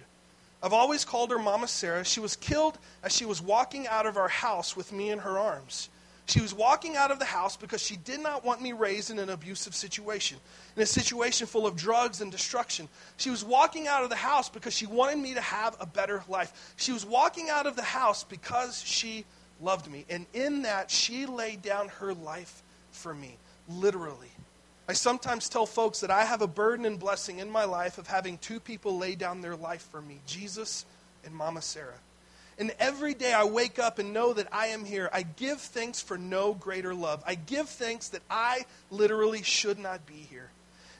I've 0.62 0.74
always 0.74 1.04
called 1.04 1.32
her 1.32 1.40
Mama 1.40 1.68
Sarah. 1.68 2.06
She 2.06 2.22
was 2.22 2.38
killed 2.38 2.78
as 3.04 3.14
she 3.14 3.26
was 3.26 3.42
walking 3.42 3.86
out 3.88 4.06
of 4.06 4.18
our 4.18 4.30
house 4.30 4.78
with 4.78 4.94
me 4.94 5.12
in 5.12 5.20
her 5.20 5.38
arms. 5.38 5.90
She 6.26 6.40
was 6.40 6.54
walking 6.54 6.96
out 6.96 7.12
of 7.12 7.20
the 7.20 7.26
house 7.26 7.58
because 7.58 7.82
she 7.82 7.98
did 7.98 8.22
not 8.22 8.46
want 8.46 8.62
me 8.62 8.72
raised 8.72 9.12
in 9.12 9.20
an 9.20 9.30
abusive 9.30 9.76
situation, 9.76 10.38
in 10.76 10.82
a 10.82 10.86
situation 10.86 11.48
full 11.48 11.68
of 11.68 11.76
drugs 11.76 12.22
and 12.22 12.32
destruction. 12.32 12.88
She 13.18 13.30
was 13.30 13.44
walking 13.44 13.88
out 13.88 14.04
of 14.04 14.10
the 14.10 14.16
house 14.16 14.48
because 14.48 14.74
she 14.74 14.86
wanted 14.86 15.18
me 15.18 15.34
to 15.34 15.42
have 15.42 15.76
a 15.82 15.86
better 15.86 16.24
life. 16.30 16.74
She 16.78 16.94
was 16.94 17.06
walking 17.06 17.50
out 17.50 17.68
of 17.68 17.76
the 17.76 17.84
house 17.84 18.24
because 18.24 18.82
she 18.82 19.26
loved 19.60 19.92
me. 19.92 20.06
And 20.10 20.26
in 20.34 20.62
that, 20.62 20.90
she 20.90 21.26
laid 21.26 21.62
down 21.62 21.90
her 21.90 22.14
life 22.14 22.64
for 22.92 23.14
me, 23.14 23.38
literally. 23.68 24.32
I 24.88 24.94
sometimes 24.94 25.50
tell 25.50 25.66
folks 25.66 26.02
that 26.02 26.12
I 26.12 26.26
have 26.26 26.42
a 26.42 26.48
burden 26.48 26.86
and 26.86 27.00
blessing 27.00 27.40
in 27.40 27.50
my 27.50 27.66
life 27.66 27.98
of 27.98 28.08
having 28.08 28.38
two 28.38 28.60
people 28.60 28.98
lay 28.98 29.16
down 29.16 29.42
their 29.42 29.56
life 29.56 29.88
for 29.92 30.02
me 30.02 30.20
Jesus 30.26 30.86
and 31.26 31.34
Mama 31.34 31.62
Sarah. 31.62 32.00
And 32.58 32.74
every 32.80 33.14
day 33.14 33.34
I 33.34 33.44
wake 33.46 33.80
up 33.80 34.00
and 34.00 34.14
know 34.14 34.34
that 34.34 34.48
I 34.52 34.68
am 34.68 34.86
here. 34.86 35.10
I 35.12 35.24
give 35.24 35.60
thanks 35.60 36.02
for 36.02 36.18
no 36.18 36.54
greater 36.54 36.94
love. 36.94 37.24
I 37.26 37.36
give 37.36 37.70
thanks 37.70 38.10
that 38.10 38.22
I 38.30 38.66
literally 38.92 39.44
should 39.44 39.80
not 39.80 40.06
be 40.06 40.28
here. 40.30 40.50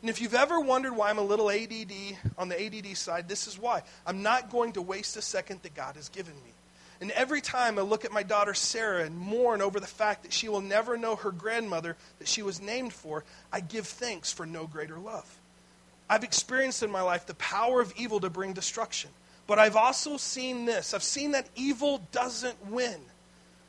And 0.02 0.10
if 0.10 0.20
you've 0.20 0.34
ever 0.34 0.60
wondered 0.60 0.96
why 0.96 1.10
I'm 1.10 1.18
a 1.18 1.24
little 1.24 1.50
ADD 1.50 2.18
on 2.38 2.50
the 2.50 2.62
ADD 2.62 2.98
side, 2.98 3.30
this 3.30 3.48
is 3.48 3.58
why. 3.58 3.84
I'm 4.06 4.22
not 4.22 4.50
going 4.50 4.74
to 4.74 4.82
waste 4.82 5.16
a 5.16 5.22
second 5.22 5.62
that 5.64 5.76
God 5.76 5.96
has 5.96 6.10
given 6.10 6.34
me. 6.36 6.52
And 7.00 7.12
every 7.12 7.42
time 7.42 7.78
I 7.78 7.84
look 7.84 8.06
at 8.06 8.12
my 8.12 8.24
daughter 8.24 8.54
Sarah 8.54 9.04
and 9.04 9.18
mourn 9.18 9.62
over 9.62 9.80
the 9.80 9.88
fact 9.88 10.24
that 10.24 10.34
she 10.34 10.50
will 10.50 10.62
never 10.62 10.98
know 10.98 11.16
her 11.16 11.32
grandmother 11.32 11.96
that 12.20 12.28
she 12.28 12.42
was 12.42 12.62
named 12.62 12.94
for, 12.94 13.24
I 13.52 13.60
give 13.60 13.88
thanks 13.88 14.32
for 14.32 14.46
no 14.46 14.68
greater 14.68 14.98
love. 14.98 15.40
I've 16.10 16.24
experienced 16.24 16.84
in 16.84 16.92
my 16.92 17.02
life 17.02 17.26
the 17.26 17.34
power 17.36 17.80
of 17.82 17.94
evil 17.98 18.20
to 18.20 18.30
bring 18.30 18.54
destruction. 18.54 19.10
But 19.46 19.60
I've 19.60 19.76
also 19.76 20.18
seen 20.18 20.66
this 20.66 20.94
I've 20.94 21.04
seen 21.04 21.32
that 21.32 21.50
evil 21.56 22.02
doesn't 22.12 22.68
win. 22.68 23.00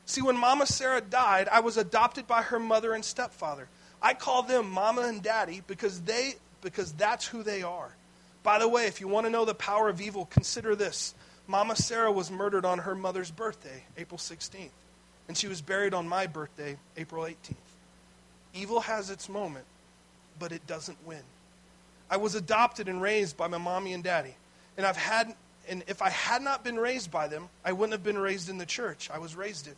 See, 0.07 0.23
when 0.23 0.37
Mama 0.37 0.67
Sarah 0.67 1.01
died, 1.01 1.49
I 1.51 1.61
was 1.61 1.77
adopted 1.77 2.27
by 2.27 2.43
her 2.43 2.61
mother 2.61 2.93
and 2.93 3.05
stepfather. 3.05 3.69
I 4.03 4.13
call 4.13 4.43
them 4.43 4.71
Mama 4.71 5.03
and 5.03 5.23
Daddy 5.23 5.63
because 5.67 6.03
they 6.03 6.35
because 6.61 6.93
that's 6.93 7.27
who 7.27 7.43
they 7.43 7.63
are. 7.63 7.95
By 8.43 8.59
the 8.59 8.69
way, 8.69 8.87
if 8.87 9.01
you 9.01 9.09
want 9.09 9.27
to 9.27 9.31
know 9.31 9.45
the 9.45 9.55
power 9.55 9.89
of 9.89 10.01
evil, 10.01 10.27
consider 10.27 10.77
this. 10.77 11.15
Mama 11.47 11.77
Sarah 11.77 12.13
was 12.13 12.31
murdered 12.31 12.65
on 12.65 12.79
her 12.81 12.95
mother's 12.95 13.31
birthday, 13.31 13.85
April 13.97 14.19
16th, 14.19 14.71
and 15.29 15.37
she 15.37 15.49
was 15.49 15.61
buried 15.61 15.95
on 15.95 16.09
my 16.09 16.27
birthday, 16.27 16.77
April 16.97 17.25
18th. 17.25 17.55
Evil 18.55 18.81
has 18.81 19.11
its 19.11 19.29
moment, 19.29 19.65
but 20.39 20.53
it 20.53 20.67
doesn't 20.67 20.99
win. 21.07 21.23
I 22.11 22.19
was 22.19 22.35
adopted 22.35 22.89
and 22.89 23.03
raised 23.03 23.37
by 23.37 23.49
my 23.49 23.59
mommy 23.59 23.93
and 23.93 24.05
daddy. 24.05 24.35
And 24.77 24.87
I've 24.87 24.97
had 24.97 25.35
and 25.69 25.85
if 25.87 26.03
I 26.03 26.11
had 26.11 26.43
not 26.43 26.65
been 26.65 26.77
raised 26.77 27.11
by 27.11 27.29
them, 27.29 27.49
I 27.65 27.73
wouldn't 27.73 27.93
have 27.93 28.05
been 28.05 28.19
raised 28.19 28.49
in 28.49 28.59
the 28.59 28.67
church 28.67 29.11
I 29.13 29.19
was 29.19 29.37
raised 29.37 29.67
in. 29.67 29.75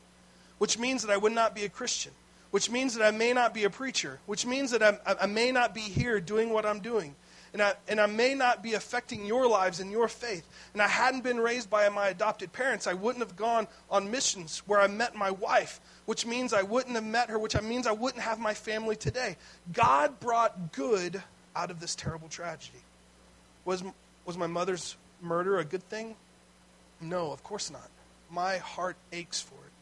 Which 0.58 0.78
means 0.78 1.02
that 1.02 1.12
I 1.12 1.16
would 1.16 1.32
not 1.32 1.54
be 1.54 1.64
a 1.64 1.68
Christian. 1.68 2.12
Which 2.50 2.70
means 2.70 2.94
that 2.94 3.04
I 3.04 3.10
may 3.10 3.32
not 3.32 3.52
be 3.52 3.64
a 3.64 3.70
preacher. 3.70 4.18
Which 4.26 4.46
means 4.46 4.70
that 4.70 4.82
I, 4.82 4.98
I 5.20 5.26
may 5.26 5.52
not 5.52 5.74
be 5.74 5.80
here 5.80 6.20
doing 6.20 6.50
what 6.50 6.64
I'm 6.64 6.80
doing. 6.80 7.14
And 7.52 7.62
I, 7.62 7.74
and 7.88 8.00
I 8.00 8.06
may 8.06 8.34
not 8.34 8.62
be 8.62 8.74
affecting 8.74 9.24
your 9.24 9.48
lives 9.48 9.80
and 9.80 9.90
your 9.90 10.08
faith. 10.08 10.46
And 10.72 10.82
I 10.82 10.88
hadn't 10.88 11.24
been 11.24 11.38
raised 11.38 11.70
by 11.70 11.88
my 11.88 12.08
adopted 12.08 12.52
parents. 12.52 12.86
I 12.86 12.94
wouldn't 12.94 13.24
have 13.24 13.36
gone 13.36 13.66
on 13.90 14.10
missions 14.10 14.62
where 14.66 14.80
I 14.80 14.88
met 14.88 15.14
my 15.14 15.30
wife, 15.30 15.80
which 16.04 16.26
means 16.26 16.52
I 16.52 16.62
wouldn't 16.62 16.94
have 16.94 17.04
met 17.04 17.30
her, 17.30 17.38
which 17.38 17.60
means 17.62 17.86
I 17.86 17.92
wouldn't 17.92 18.22
have 18.22 18.38
my 18.38 18.54
family 18.54 18.96
today. 18.96 19.36
God 19.72 20.20
brought 20.20 20.72
good 20.72 21.22
out 21.54 21.70
of 21.70 21.80
this 21.80 21.94
terrible 21.94 22.28
tragedy. 22.28 22.78
Was, 23.64 23.82
was 24.24 24.36
my 24.36 24.46
mother's 24.46 24.96
murder 25.20 25.58
a 25.58 25.64
good 25.64 25.82
thing? 25.88 26.14
No, 27.00 27.32
of 27.32 27.42
course 27.42 27.70
not. 27.70 27.88
My 28.30 28.58
heart 28.58 28.96
aches 29.12 29.40
for 29.40 29.54
it. 29.54 29.72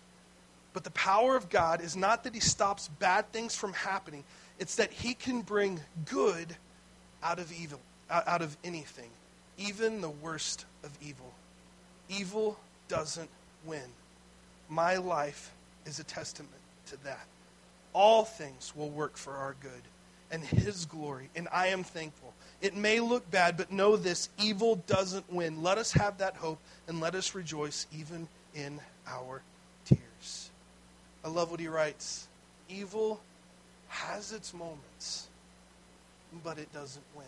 But 0.72 0.84
the 0.84 0.90
power 0.90 1.36
of 1.36 1.48
God 1.48 1.80
is 1.80 1.96
not 1.96 2.24
that 2.24 2.34
He 2.34 2.40
stops 2.40 2.88
bad 2.98 3.30
things 3.32 3.54
from 3.54 3.72
happening, 3.72 4.24
it's 4.58 4.76
that 4.76 4.92
He 4.92 5.14
can 5.14 5.42
bring 5.42 5.80
good 6.04 6.56
out 7.22 7.38
of 7.38 7.52
evil, 7.52 7.80
out 8.10 8.42
of 8.42 8.56
anything, 8.64 9.10
even 9.56 10.00
the 10.00 10.10
worst 10.10 10.66
of 10.82 10.90
evil. 11.00 11.32
Evil 12.08 12.58
doesn't 12.88 13.30
win. 13.64 13.84
My 14.68 14.96
life 14.96 15.52
is 15.86 15.98
a 15.98 16.04
testament 16.04 16.50
to 16.86 17.02
that. 17.04 17.26
All 17.92 18.24
things 18.24 18.72
will 18.74 18.90
work 18.90 19.16
for 19.16 19.34
our 19.34 19.54
good 19.60 19.70
and 20.30 20.42
His 20.42 20.86
glory, 20.86 21.28
and 21.36 21.48
I 21.52 21.68
am 21.68 21.84
thankful. 21.84 22.23
It 22.60 22.76
may 22.76 23.00
look 23.00 23.30
bad, 23.30 23.56
but 23.56 23.70
know 23.70 23.96
this 23.96 24.28
evil 24.40 24.76
doesn't 24.86 25.30
win. 25.32 25.62
Let 25.62 25.78
us 25.78 25.92
have 25.92 26.18
that 26.18 26.36
hope, 26.36 26.58
and 26.88 27.00
let 27.00 27.14
us 27.14 27.34
rejoice 27.34 27.86
even 27.96 28.28
in 28.54 28.80
our 29.06 29.42
tears. 29.84 30.50
I 31.24 31.28
love 31.28 31.50
what 31.50 31.60
he 31.60 31.68
writes 31.68 32.28
Evil 32.68 33.20
has 33.88 34.32
its 34.32 34.52
moments, 34.54 35.28
but 36.42 36.58
it 36.58 36.72
doesn't 36.72 37.04
win. 37.14 37.26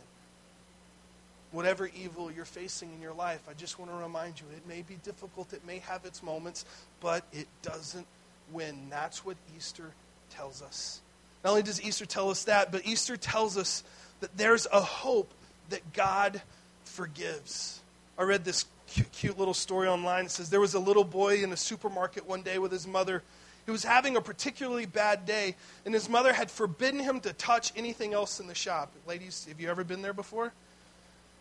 Whatever 1.53 1.89
evil 1.97 2.31
you're 2.31 2.45
facing 2.45 2.93
in 2.93 3.01
your 3.01 3.15
life, 3.15 3.41
I 3.49 3.55
just 3.55 3.79
want 3.79 3.91
to 3.91 3.97
remind 3.97 4.41
you 4.41 4.47
it 4.55 4.67
may 4.67 4.83
be 4.83 4.97
difficult, 5.05 5.53
it 5.53 5.65
may 5.67 5.79
have 5.79 6.05
its 6.05 6.23
moments, 6.23 6.65
but 7.01 7.25
it 7.33 7.47
doesn't 7.63 8.07
win. 8.53 8.89
That's 8.91 9.25
what 9.25 9.37
Easter 9.57 9.93
tells 10.31 10.61
us. 10.61 11.01
Not 11.45 11.51
only 11.51 11.63
does 11.63 11.81
Easter 11.81 12.07
tell 12.07 12.31
us 12.31 12.45
that, 12.45 12.73
but 12.73 12.87
Easter 12.87 13.17
tells 13.17 13.57
us 13.57 13.85
that 14.21 14.37
there's 14.37 14.67
a 14.73 14.81
hope 14.81 15.33
that 15.71 15.93
God 15.93 16.41
forgives. 16.85 17.81
I 18.19 18.23
read 18.23 18.45
this 18.45 18.65
cute, 19.13 19.39
little 19.39 19.55
story 19.55 19.89
online. 19.89 20.27
It 20.27 20.31
says 20.31 20.51
there 20.51 20.61
was 20.61 20.75
a 20.75 20.81
little 20.81 21.05
boy 21.05 21.43
in 21.43 21.53
a 21.53 21.57
supermarket 21.57 22.27
one 22.27 22.43
day 22.43 22.59
with 22.59 22.73
his 22.73 22.87
mother. 22.87 23.23
He 23.65 23.73
was 23.73 23.85
having 23.85 24.17
a 24.17 24.21
particularly 24.21 24.87
bad 24.87 25.27
day, 25.27 25.57
and 25.85 25.93
his 25.93 26.09
mother 26.09 26.33
had 26.33 26.51
forbidden 26.51 27.01
him 27.01 27.21
to 27.21 27.33
touch 27.33 27.73
anything 27.77 28.15
else 28.15 28.39
in 28.39 28.47
the 28.47 28.55
shop. 28.55 28.93
Ladies, 29.07 29.47
have 29.49 29.61
you 29.61 29.69
ever 29.69 29.85
been 29.85 30.03
there 30.03 30.13
before? 30.13 30.47
It 30.47 30.53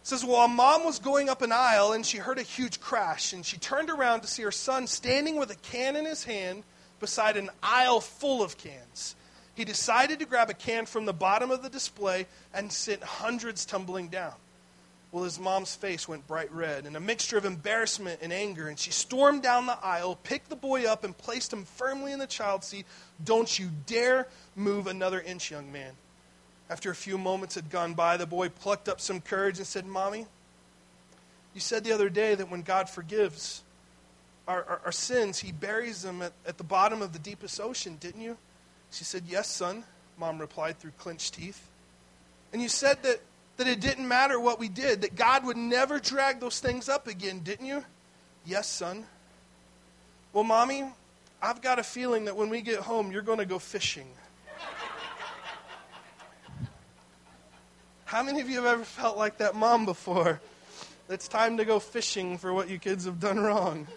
says, 0.03 0.25
Well, 0.25 0.47
mom 0.47 0.83
was 0.85 0.99
going 0.99 1.29
up 1.29 1.41
an 1.41 1.51
aisle 1.51 1.93
and 1.93 2.05
she 2.05 2.17
heard 2.17 2.39
a 2.39 2.43
huge 2.43 2.79
crash, 2.79 3.33
and 3.33 3.45
she 3.45 3.57
turned 3.57 3.89
around 3.89 4.21
to 4.21 4.27
see 4.27 4.43
her 4.43 4.51
son 4.51 4.87
standing 4.87 5.35
with 5.35 5.51
a 5.51 5.55
can 5.55 5.95
in 5.95 6.05
his 6.05 6.23
hand 6.23 6.63
beside 6.99 7.37
an 7.37 7.49
aisle 7.61 8.01
full 8.01 8.41
of 8.41 8.57
cans 8.57 9.15
he 9.55 9.65
decided 9.65 10.19
to 10.19 10.25
grab 10.25 10.49
a 10.49 10.53
can 10.53 10.85
from 10.85 11.05
the 11.05 11.13
bottom 11.13 11.49
of 11.49 11.63
the 11.63 11.69
display 11.69 12.27
and 12.53 12.71
sent 12.71 13.03
hundreds 13.03 13.65
tumbling 13.65 14.09
down. 14.09 14.33
Well, 15.11 15.23
his 15.23 15.39
mom's 15.39 15.73
face 15.73 16.09
went 16.09 16.27
bright 16.27 16.51
red, 16.51 16.85
and 16.85 16.97
a 16.97 16.99
mixture 16.99 17.37
of 17.37 17.45
embarrassment 17.45 18.19
and 18.21 18.33
anger, 18.33 18.67
and 18.67 18.77
she 18.77 18.91
stormed 18.91 19.43
down 19.43 19.65
the 19.65 19.79
aisle, 19.81 20.19
picked 20.23 20.49
the 20.49 20.57
boy 20.57 20.85
up, 20.85 21.05
and 21.05 21.17
placed 21.17 21.53
him 21.53 21.63
firmly 21.63 22.11
in 22.11 22.19
the 22.19 22.27
child 22.27 22.65
seat. 22.65 22.85
Don't 23.23 23.57
you 23.57 23.69
dare 23.85 24.27
move 24.57 24.87
another 24.87 25.21
inch, 25.21 25.49
young 25.49 25.71
man. 25.71 25.93
After 26.69 26.91
a 26.91 26.95
few 26.95 27.17
moments 27.17 27.55
had 27.55 27.69
gone 27.69 27.93
by, 27.93 28.17
the 28.17 28.25
boy 28.25 28.49
plucked 28.49 28.89
up 28.89 28.99
some 28.99 29.21
courage 29.21 29.57
and 29.57 29.65
said, 29.65 29.85
Mommy, 29.85 30.25
you 31.53 31.61
said 31.61 31.85
the 31.85 31.93
other 31.93 32.09
day 32.09 32.35
that 32.35 32.51
when 32.51 32.63
God 32.63 32.89
forgives 32.89 33.63
our, 34.49 34.65
our, 34.65 34.81
our 34.85 34.91
sins, 34.91 35.39
he 35.39 35.53
buries 35.53 36.01
them 36.01 36.21
at, 36.23 36.33
at 36.45 36.57
the 36.57 36.63
bottom 36.65 37.01
of 37.01 37.13
the 37.13 37.19
deepest 37.19 37.61
ocean, 37.61 37.95
didn't 38.01 38.21
you? 38.21 38.37
She 38.95 39.03
said, 39.03 39.23
Yes, 39.27 39.49
son, 39.49 39.83
mom 40.17 40.39
replied 40.39 40.79
through 40.79 40.91
clenched 40.97 41.33
teeth. 41.33 41.67
And 42.53 42.61
you 42.61 42.69
said 42.69 43.03
that, 43.03 43.19
that 43.57 43.67
it 43.67 43.81
didn't 43.81 44.07
matter 44.07 44.39
what 44.39 44.57
we 44.57 44.69
did, 44.69 45.01
that 45.01 45.17
God 45.17 45.45
would 45.45 45.57
never 45.57 45.99
drag 45.99 46.39
those 46.39 46.61
things 46.61 46.87
up 46.87 47.05
again, 47.05 47.39
didn't 47.39 47.65
you? 47.65 47.83
Yes, 48.45 48.69
son. 48.69 49.03
Well, 50.31 50.45
mommy, 50.45 50.85
I've 51.41 51.61
got 51.61 51.77
a 51.77 51.83
feeling 51.83 52.25
that 52.25 52.37
when 52.37 52.47
we 52.49 52.61
get 52.61 52.79
home, 52.79 53.11
you're 53.11 53.21
going 53.21 53.39
to 53.39 53.45
go 53.45 53.59
fishing. 53.59 54.07
How 58.05 58.23
many 58.23 58.39
of 58.39 58.49
you 58.49 58.55
have 58.55 58.65
ever 58.65 58.85
felt 58.85 59.17
like 59.17 59.39
that 59.39 59.55
mom 59.55 59.83
before? 59.83 60.39
It's 61.09 61.27
time 61.27 61.57
to 61.57 61.65
go 61.65 61.79
fishing 61.79 62.37
for 62.37 62.53
what 62.53 62.69
you 62.69 62.79
kids 62.79 63.03
have 63.03 63.19
done 63.19 63.41
wrong. 63.41 63.87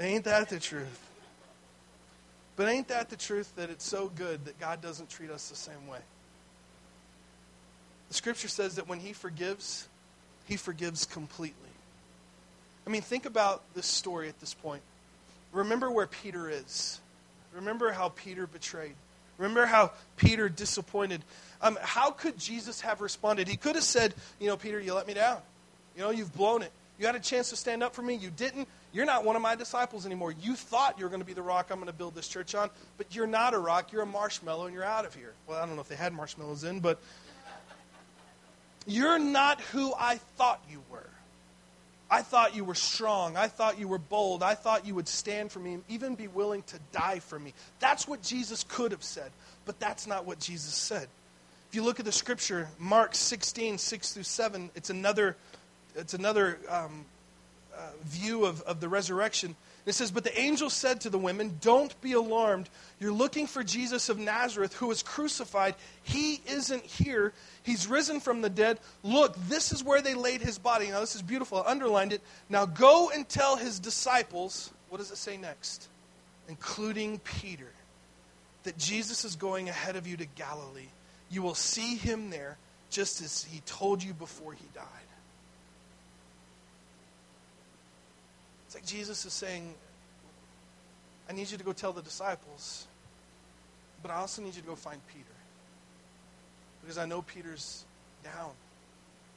Ain't 0.00 0.24
that 0.24 0.48
the 0.48 0.58
truth? 0.58 1.05
But 2.56 2.68
ain't 2.68 2.88
that 2.88 3.10
the 3.10 3.16
truth 3.16 3.54
that 3.56 3.70
it's 3.70 3.84
so 3.84 4.08
good 4.08 4.46
that 4.46 4.58
God 4.58 4.80
doesn't 4.80 5.10
treat 5.10 5.30
us 5.30 5.48
the 5.50 5.56
same 5.56 5.86
way? 5.86 5.98
The 8.08 8.14
scripture 8.14 8.48
says 8.48 8.76
that 8.76 8.88
when 8.88 8.98
He 8.98 9.12
forgives, 9.12 9.88
He 10.46 10.56
forgives 10.56 11.04
completely. 11.04 11.54
I 12.86 12.90
mean, 12.90 13.02
think 13.02 13.26
about 13.26 13.62
this 13.74 13.86
story 13.86 14.28
at 14.28 14.40
this 14.40 14.54
point. 14.54 14.82
Remember 15.52 15.90
where 15.90 16.06
Peter 16.06 16.48
is. 16.48 17.00
Remember 17.54 17.90
how 17.90 18.10
Peter 18.10 18.46
betrayed. 18.46 18.94
Remember 19.38 19.66
how 19.66 19.92
Peter 20.16 20.48
disappointed. 20.48 21.22
Um, 21.60 21.78
how 21.80 22.10
could 22.10 22.38
Jesus 22.38 22.80
have 22.82 23.00
responded? 23.00 23.48
He 23.48 23.56
could 23.56 23.74
have 23.74 23.84
said, 23.84 24.14
You 24.40 24.48
know, 24.48 24.56
Peter, 24.56 24.80
you 24.80 24.94
let 24.94 25.06
me 25.06 25.14
down. 25.14 25.38
You 25.94 26.02
know, 26.02 26.10
you've 26.10 26.34
blown 26.34 26.62
it. 26.62 26.72
You 26.98 27.06
had 27.06 27.14
a 27.14 27.20
chance 27.20 27.50
to 27.50 27.56
stand 27.56 27.82
up 27.82 27.94
for 27.94 28.02
me. 28.02 28.14
You 28.14 28.30
didn't. 28.30 28.68
You're 28.92 29.04
not 29.04 29.24
one 29.24 29.36
of 29.36 29.42
my 29.42 29.54
disciples 29.54 30.06
anymore. 30.06 30.32
You 30.40 30.54
thought 30.54 30.98
you 30.98 31.04
were 31.04 31.10
going 31.10 31.20
to 31.20 31.26
be 31.26 31.34
the 31.34 31.42
rock 31.42 31.68
I'm 31.70 31.76
going 31.76 31.88
to 31.88 31.92
build 31.92 32.14
this 32.14 32.28
church 32.28 32.54
on, 32.54 32.70
but 32.96 33.14
you're 33.14 33.26
not 33.26 33.52
a 33.52 33.58
rock. 33.58 33.92
You're 33.92 34.02
a 34.02 34.06
marshmallow 34.06 34.66
and 34.66 34.74
you're 34.74 34.84
out 34.84 35.04
of 35.04 35.14
here. 35.14 35.34
Well, 35.46 35.62
I 35.62 35.66
don't 35.66 35.74
know 35.74 35.82
if 35.82 35.88
they 35.88 35.96
had 35.96 36.12
marshmallows 36.12 36.64
in, 36.64 36.80
but 36.80 36.98
you're 38.86 39.18
not 39.18 39.60
who 39.60 39.92
I 39.98 40.16
thought 40.36 40.62
you 40.70 40.82
were. 40.90 41.10
I 42.08 42.22
thought 42.22 42.54
you 42.54 42.64
were 42.64 42.76
strong. 42.76 43.36
I 43.36 43.48
thought 43.48 43.80
you 43.80 43.88
were 43.88 43.98
bold. 43.98 44.42
I 44.42 44.54
thought 44.54 44.86
you 44.86 44.94
would 44.94 45.08
stand 45.08 45.50
for 45.50 45.58
me 45.58 45.74
and 45.74 45.84
even 45.88 46.14
be 46.14 46.28
willing 46.28 46.62
to 46.64 46.78
die 46.92 47.18
for 47.18 47.38
me. 47.38 47.52
That's 47.80 48.06
what 48.06 48.22
Jesus 48.22 48.64
could 48.68 48.92
have 48.92 49.02
said, 49.02 49.32
but 49.64 49.80
that's 49.80 50.06
not 50.06 50.24
what 50.24 50.38
Jesus 50.38 50.72
said. 50.72 51.08
If 51.68 51.74
you 51.74 51.82
look 51.82 51.98
at 51.98 52.06
the 52.06 52.12
scripture, 52.12 52.68
Mark 52.78 53.16
16, 53.16 53.78
6 53.78 54.12
through 54.12 54.22
7, 54.22 54.70
it's 54.76 54.90
another, 54.90 55.36
it's 55.96 56.14
another 56.14 56.58
um, 56.68 57.04
uh, 57.76 57.80
view 58.04 58.44
of, 58.44 58.62
of 58.62 58.80
the 58.80 58.88
resurrection. 58.88 59.56
It 59.86 59.94
says, 59.94 60.10
But 60.10 60.24
the 60.24 60.38
angel 60.38 60.68
said 60.68 61.02
to 61.02 61.10
the 61.10 61.18
women, 61.18 61.56
Don't 61.60 61.98
be 62.00 62.12
alarmed. 62.12 62.68
You're 62.98 63.12
looking 63.12 63.46
for 63.46 63.62
Jesus 63.62 64.08
of 64.08 64.18
Nazareth 64.18 64.74
who 64.74 64.88
was 64.88 65.02
crucified. 65.02 65.74
He 66.02 66.40
isn't 66.48 66.84
here. 66.84 67.32
He's 67.62 67.86
risen 67.86 68.20
from 68.20 68.42
the 68.42 68.50
dead. 68.50 68.80
Look, 69.02 69.36
this 69.48 69.72
is 69.72 69.84
where 69.84 70.02
they 70.02 70.14
laid 70.14 70.40
his 70.40 70.58
body. 70.58 70.90
Now, 70.90 71.00
this 71.00 71.14
is 71.14 71.22
beautiful. 71.22 71.62
I 71.62 71.70
underlined 71.70 72.12
it. 72.12 72.20
Now, 72.48 72.66
go 72.66 73.10
and 73.10 73.28
tell 73.28 73.56
his 73.56 73.78
disciples, 73.78 74.70
what 74.88 74.98
does 74.98 75.10
it 75.10 75.16
say 75.16 75.36
next? 75.36 75.88
Including 76.48 77.20
Peter, 77.20 77.70
that 78.64 78.76
Jesus 78.78 79.24
is 79.24 79.36
going 79.36 79.68
ahead 79.68 79.96
of 79.96 80.06
you 80.06 80.16
to 80.16 80.26
Galilee. 80.26 80.88
You 81.30 81.42
will 81.42 81.54
see 81.54 81.96
him 81.96 82.30
there, 82.30 82.56
just 82.90 83.20
as 83.20 83.44
he 83.44 83.60
told 83.66 84.02
you 84.02 84.14
before 84.14 84.52
he 84.52 84.64
died. 84.74 84.84
It's 88.66 88.74
like 88.74 88.84
Jesus 88.84 89.24
is 89.24 89.32
saying, 89.32 89.74
I 91.28 91.32
need 91.32 91.50
you 91.50 91.58
to 91.58 91.64
go 91.64 91.72
tell 91.72 91.92
the 91.92 92.02
disciples, 92.02 92.86
but 94.02 94.10
I 94.10 94.16
also 94.16 94.42
need 94.42 94.54
you 94.54 94.62
to 94.62 94.68
go 94.68 94.74
find 94.74 95.00
Peter. 95.08 95.24
Because 96.82 96.98
I 96.98 97.06
know 97.06 97.22
Peter's 97.22 97.84
down. 98.22 98.50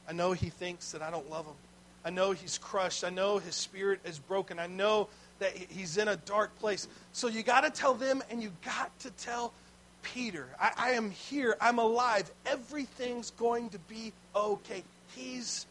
I 0.08 0.14
know 0.14 0.34
he 0.34 0.50
thinks 0.50 0.92
that 0.92 1.02
I 1.02 1.12
don't 1.12 1.30
love 1.30 1.46
him. 1.46 1.56
I 2.04 2.10
know 2.10 2.32
he's 2.32 2.58
crushed. 2.58 3.04
I 3.04 3.10
know 3.10 3.38
his 3.40 3.56
spirit 3.56 4.00
is 4.06 4.20
broken. 4.20 4.60
I 4.60 4.68
know 4.68 5.10
that 5.40 5.56
he's 5.56 5.98
in 5.98 6.08
a 6.08 6.16
dark 6.16 6.58
place. 6.60 6.88
So 7.14 7.28
you 7.28 7.44
got 7.44 7.62
to 7.62 7.70
tell 7.70 7.94
them, 7.94 8.24
and 8.30 8.42
you 8.42 8.52
got 8.64 8.98
to 9.00 9.12
tell 9.12 9.54
Peter. 10.02 10.48
I, 10.60 10.72
I 10.78 10.90
am 10.92 11.12
here. 11.12 11.58
I'm 11.60 11.80
alive. 11.80 12.32
Everything's 12.46 13.32
going 13.32 13.70
to 13.70 13.80
be 13.80 14.14
okay. 14.36 14.84
He's 15.16 15.66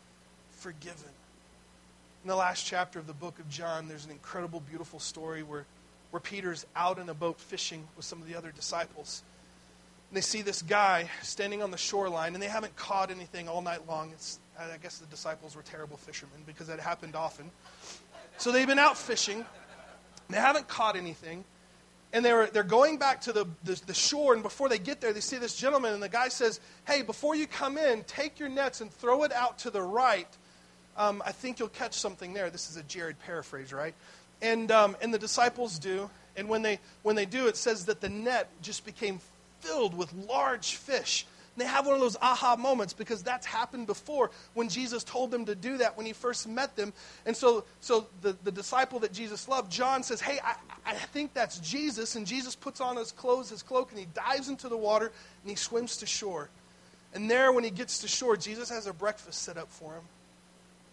forgiven. 0.51 1.11
In 2.29 2.31
the 2.31 2.37
last 2.37 2.67
chapter 2.67 2.99
of 2.99 3.07
the 3.07 3.15
book 3.15 3.39
of 3.39 3.49
John, 3.49 3.89
there's 3.89 4.05
an 4.05 4.11
incredible, 4.11 4.61
beautiful 4.61 5.01
story 5.01 5.43
where, 5.43 5.65
where 6.11 6.21
Peter's 6.21 6.67
out 6.77 6.99
in 6.99 7.09
a 7.09 7.15
boat 7.15 7.41
fishing 7.41 7.89
with 7.97 8.05
some 8.05 8.21
of 8.21 8.29
the 8.29 8.35
other 8.35 8.51
disciples. 8.51 9.23
And 10.11 10.17
they 10.19 10.21
see 10.21 10.43
this 10.43 10.61
guy 10.61 11.09
standing 11.23 11.63
on 11.63 11.71
the 11.71 11.79
shoreline, 11.79 12.35
and 12.35 12.43
they 12.43 12.49
haven't 12.49 12.77
caught 12.77 13.11
anything 13.11 13.49
all 13.49 13.63
night 13.63 13.89
long. 13.89 14.11
It's, 14.13 14.41
I 14.59 14.77
guess 14.77 14.99
the 14.99 15.07
disciples 15.07 15.57
were 15.57 15.63
terrible 15.63 15.97
fishermen 15.97 16.43
because 16.45 16.67
that 16.67 16.81
happened 16.81 17.17
often. 17.17 17.51
So 18.37 18.53
they've 18.53 18.67
been 18.67 18.79
out 18.79 18.99
fishing. 18.99 19.47
They 20.29 20.37
haven't 20.37 20.69
caught 20.69 20.97
anything. 20.97 21.45
And 22.13 22.23
they're, 22.23 22.49
they're 22.49 22.63
going 22.63 22.99
back 22.99 23.23
to 23.23 23.33
the, 23.33 23.47
the, 23.65 23.81
the, 23.87 23.95
shore, 23.95 24.35
and 24.35 24.43
before 24.43 24.69
they 24.69 24.79
get 24.79 25.01
there, 25.01 25.15
they 25.15 25.21
see 25.21 25.39
this 25.39 25.57
gentleman, 25.57 25.95
and 25.95 26.03
the 26.03 26.11
guy 26.11 26.29
says, 26.29 26.61
Hey, 26.87 27.01
before 27.01 27.35
you 27.35 27.47
come 27.47 27.79
in, 27.79 28.05
take 28.05 28.39
your 28.39 28.51
nets 28.51 28.83
and 28.83 28.93
throw 28.93 29.23
it 29.23 29.33
out 29.33 29.61
to 29.61 29.71
the 29.71 29.81
right 29.81 30.29
um, 30.99 31.23
I 31.25 31.33
think 31.33 31.59
you'll 31.59 31.69
catch 31.69 31.95
something 31.95 32.35
there. 32.35 32.51
This 32.51 32.69
is 32.69 32.77
a 32.77 32.83
Jared 32.83 33.19
paraphrase, 33.21 33.73
right? 33.73 33.95
And, 34.43 34.71
um, 34.71 34.97
and 35.01 35.15
the 35.15 35.19
disciples 35.19 35.79
do. 35.79 36.11
And 36.37 36.49
when 36.49 36.63
they, 36.63 36.81
when 37.03 37.17
they 37.17 37.25
do, 37.25 37.47
it 37.47 37.57
says 37.57 37.87
that 37.87 38.01
the 38.01 38.09
net 38.09 38.51
just 38.61 38.85
became 38.85 39.21
filled 39.61 39.97
with 39.97 40.13
large 40.13 40.75
fish. 40.75 41.25
And 41.55 41.65
they 41.65 41.69
have 41.69 41.87
one 41.87 41.95
of 41.95 42.01
those 42.01 42.17
aha 42.21 42.57
moments 42.57 42.93
because 42.93 43.23
that's 43.23 43.47
happened 43.47 43.87
before 43.87 44.31
when 44.55 44.69
Jesus 44.69 45.03
told 45.03 45.31
them 45.31 45.47
to 45.47 45.55
do 45.55 45.79
that 45.79 45.97
when 45.97 46.07
he 46.07 46.13
first 46.13 46.49
met 46.49 46.77
them. 46.77 46.93
And 47.27 47.37
so, 47.37 47.65
so 47.81 48.07
the, 48.23 48.37
the 48.45 48.53
disciple 48.53 49.01
that 49.01 49.13
Jesus 49.13 49.49
loved, 49.49 49.71
John, 49.71 50.03
says, 50.03 50.21
Hey, 50.21 50.39
I, 50.45 50.55
I 50.85 50.95
think 50.95 51.35
that's 51.35 51.59
Jesus. 51.59 52.17
And 52.17 52.27
Jesus 52.27 52.55
puts 52.55 52.81
on 52.81 52.97
his 52.97 53.13
clothes, 53.13 53.51
his 53.51 53.63
cloak, 53.63 53.91
and 53.91 53.99
he 53.99 54.07
dives 54.15 54.49
into 54.49 54.69
the 54.69 54.77
water 54.77 55.07
and 55.43 55.51
he 55.51 55.57
swims 55.57 55.97
to 55.99 56.07
shore. 56.07 56.49
And 57.15 57.31
there, 57.31 57.53
when 57.53 57.65
he 57.65 57.71
gets 57.71 58.01
to 58.01 58.09
shore, 58.09 58.37
Jesus 58.37 58.69
has 58.71 58.87
a 58.87 58.93
breakfast 58.93 59.43
set 59.43 59.57
up 59.57 59.71
for 59.71 59.95
him. 59.95 60.03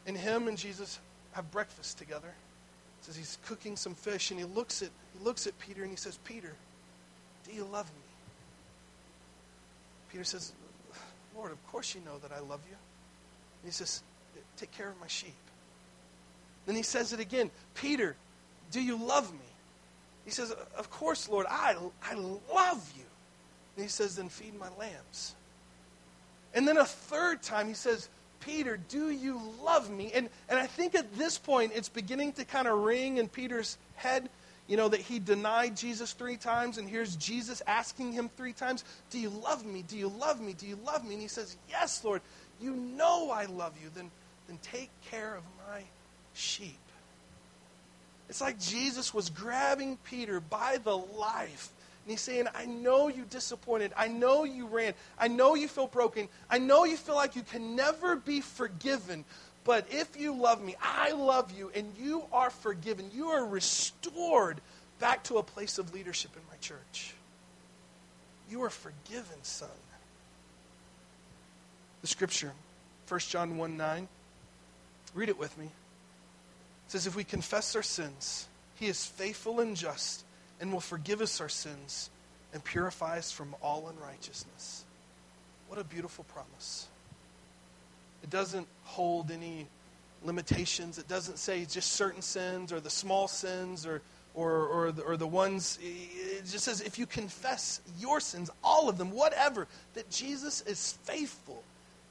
And 0.06 0.18
him 0.18 0.48
and 0.48 0.58
Jesus 0.58 1.00
have 1.32 1.50
breakfast 1.52 1.98
together. 1.98 2.28
It 2.28 3.06
says 3.06 3.16
he's 3.16 3.38
cooking 3.46 3.76
some 3.76 3.96
fish, 3.96 4.32
and 4.32 4.40
he 4.40 4.46
looks 4.46 4.82
at 4.82 4.90
he 5.18 5.24
looks 5.24 5.48
at 5.48 5.58
Peter 5.60 5.82
and 5.82 5.92
he 5.92 5.98
says, 5.98 6.20
Peter, 6.24 6.54
do 7.48 7.56
you 7.56 7.64
love 7.64 7.86
me? 7.86 8.02
Peter 10.12 10.24
says, 10.24 10.52
Lord, 11.36 11.52
of 11.52 11.68
course 11.68 11.96
you 11.96 12.02
know 12.02 12.18
that 12.20 12.32
I 12.32 12.40
love 12.40 12.62
you. 12.70 12.76
And 13.64 13.66
he 13.66 13.72
says, 13.72 14.02
Take 14.58 14.72
care 14.72 14.90
of 14.90 15.00
my 15.00 15.08
sheep. 15.08 15.34
Then 16.66 16.76
he 16.76 16.84
says 16.84 17.14
it 17.14 17.20
again, 17.20 17.52
Peter, 17.76 18.16
do 18.72 18.82
you 18.82 18.98
love 18.98 19.32
me? 19.32 19.40
He 20.26 20.32
says, 20.32 20.56
Of 20.78 20.90
course, 20.90 21.30
Lord, 21.30 21.46
I, 21.50 21.76
I 22.04 22.14
love 22.16 22.94
you. 22.98 23.04
And 23.76 23.84
he 23.84 23.90
says, 23.90 24.16
Then 24.16 24.30
feed 24.30 24.58
my 24.58 24.70
lambs. 24.80 25.36
And 26.54 26.68
then 26.68 26.78
a 26.78 26.86
third 26.86 27.44
time 27.44 27.68
he 27.68 27.74
says, 27.74 28.10
Peter, 28.46 28.78
do 28.90 29.10
you 29.10 29.42
love 29.64 29.90
me? 29.90 30.12
And, 30.14 30.30
and 30.48 30.60
I 30.60 30.68
think 30.68 30.94
at 30.94 31.18
this 31.18 31.38
point, 31.38 31.72
it's 31.76 31.90
beginning 31.90 32.34
to 32.34 32.46
kind 32.46 32.68
of 32.68 32.84
ring 32.84 33.18
in 33.18 33.28
Peter's 33.28 33.78
head, 33.96 34.30
you 34.68 34.78
know, 34.78 34.88
that 34.88 35.00
he 35.00 35.18
denied 35.18 35.76
Jesus 35.76 36.14
three 36.14 36.38
times, 36.38 36.78
and 36.78 36.88
here's 36.88 37.16
Jesus 37.16 37.64
asking 37.66 38.14
him 38.14 38.30
three 38.30 38.54
times, 38.54 38.84
Do 39.10 39.20
you 39.20 39.30
love 39.30 39.66
me? 39.66 39.84
Do 39.88 39.98
you 39.98 40.10
love 40.10 40.40
me? 40.40 40.54
Do 40.54 40.68
you 40.68 40.78
love 40.86 41.04
me? 41.04 41.14
And 41.14 41.22
he 41.22 41.28
says, 41.28 41.58
Yes, 41.70 42.04
Lord, 42.04 42.22
you 42.62 42.72
know 42.72 43.32
I 43.32 43.46
love 43.46 43.74
you. 43.82 43.90
Then, 43.94 44.12
then 44.48 44.60
take 44.62 44.92
care 45.10 45.36
of 45.36 45.44
my 45.68 45.82
sheep. 46.34 46.78
It's 48.30 48.42
like 48.42 48.60
Jesus 48.60 49.14
was 49.14 49.30
grabbing 49.30 49.98
Peter 50.04 50.40
by 50.40 50.78
the 50.84 50.98
life 50.98 51.70
and 52.06 52.12
he's 52.12 52.22
saying, 52.22 52.46
I 52.54 52.68
know 52.68 53.08
you 53.08 53.26
disappointed. 53.28 53.92
I 53.98 54.08
know 54.08 54.44
you 54.44 54.68
ran. 54.68 54.94
I 55.18 55.28
know 55.28 55.56
you 55.56 55.68
feel 55.68 55.88
broken. 55.88 56.30
I 56.52 56.60
know 56.60 56.84
you 56.84 56.98
feel 56.98 57.16
like 57.16 57.36
you 57.36 57.42
can 57.42 57.76
never 57.76 58.16
be 58.16 58.42
forgiven. 58.42 59.26
But 59.64 59.88
if 59.90 60.16
you 60.16 60.36
love 60.36 60.64
me, 60.64 60.76
I 60.80 61.14
love 61.14 61.52
you, 61.58 61.72
and 61.74 61.92
you 62.00 62.26
are 62.32 62.52
forgiven. 62.52 63.10
You 63.12 63.30
are 63.30 63.44
restored 63.44 64.62
back 65.00 65.24
to 65.24 65.40
a 65.40 65.44
place 65.44 65.80
of 65.80 65.96
leadership 65.96 66.30
in 66.36 66.44
my 66.48 66.58
church. 66.58 67.16
You 68.52 68.62
are 68.62 68.70
forgiven, 68.70 69.42
son. 69.42 69.70
The 72.02 72.08
scripture, 72.08 72.52
1 73.08 73.20
John 73.22 73.58
1 73.58 73.78
9. 73.78 74.08
Read 75.16 75.30
it 75.30 75.40
with 75.40 75.58
me. 75.58 75.66
It 75.66 75.72
says, 76.92 77.08
If 77.08 77.16
we 77.16 77.24
confess 77.24 77.76
our 77.76 77.82
sins, 77.82 78.48
he 78.76 78.86
is 78.86 79.04
faithful 79.04 79.60
and 79.60 79.76
just 79.76 80.24
and 80.60 80.72
will 80.72 80.80
forgive 80.80 81.22
us 81.22 81.42
our 81.42 81.50
sins 81.50 82.10
and 82.54 82.64
purify 82.64 83.18
us 83.18 83.32
from 83.32 83.56
all 83.62 83.90
unrighteousness. 83.90 84.86
What 85.68 85.80
a 85.80 85.84
beautiful 85.84 86.24
promise. 86.26 86.88
It 88.24 88.30
doesn't 88.30 88.68
hold 88.84 89.32
any 89.32 89.68
limitations. 90.24 90.98
It 90.98 91.08
doesn't 91.08 91.38
say 91.38 91.66
just 91.66 91.92
certain 91.92 92.22
sins 92.22 92.72
or 92.72 92.80
the 92.80 92.90
small 92.90 93.28
sins 93.28 93.86
or, 93.86 94.02
or, 94.34 94.66
or, 94.68 94.92
the, 94.92 95.02
or 95.04 95.18
the 95.18 95.28
ones. 95.28 95.78
It 95.82 96.46
just 96.46 96.66
says 96.66 96.82
if 96.82 96.98
you 96.98 97.06
confess 97.06 97.82
your 98.00 98.20
sins, 98.20 98.50
all 98.64 98.90
of 98.90 98.98
them, 98.98 99.12
whatever, 99.12 99.68
that 99.94 100.10
Jesus 100.10 100.62
is 100.62 100.98
faithful 101.04 101.64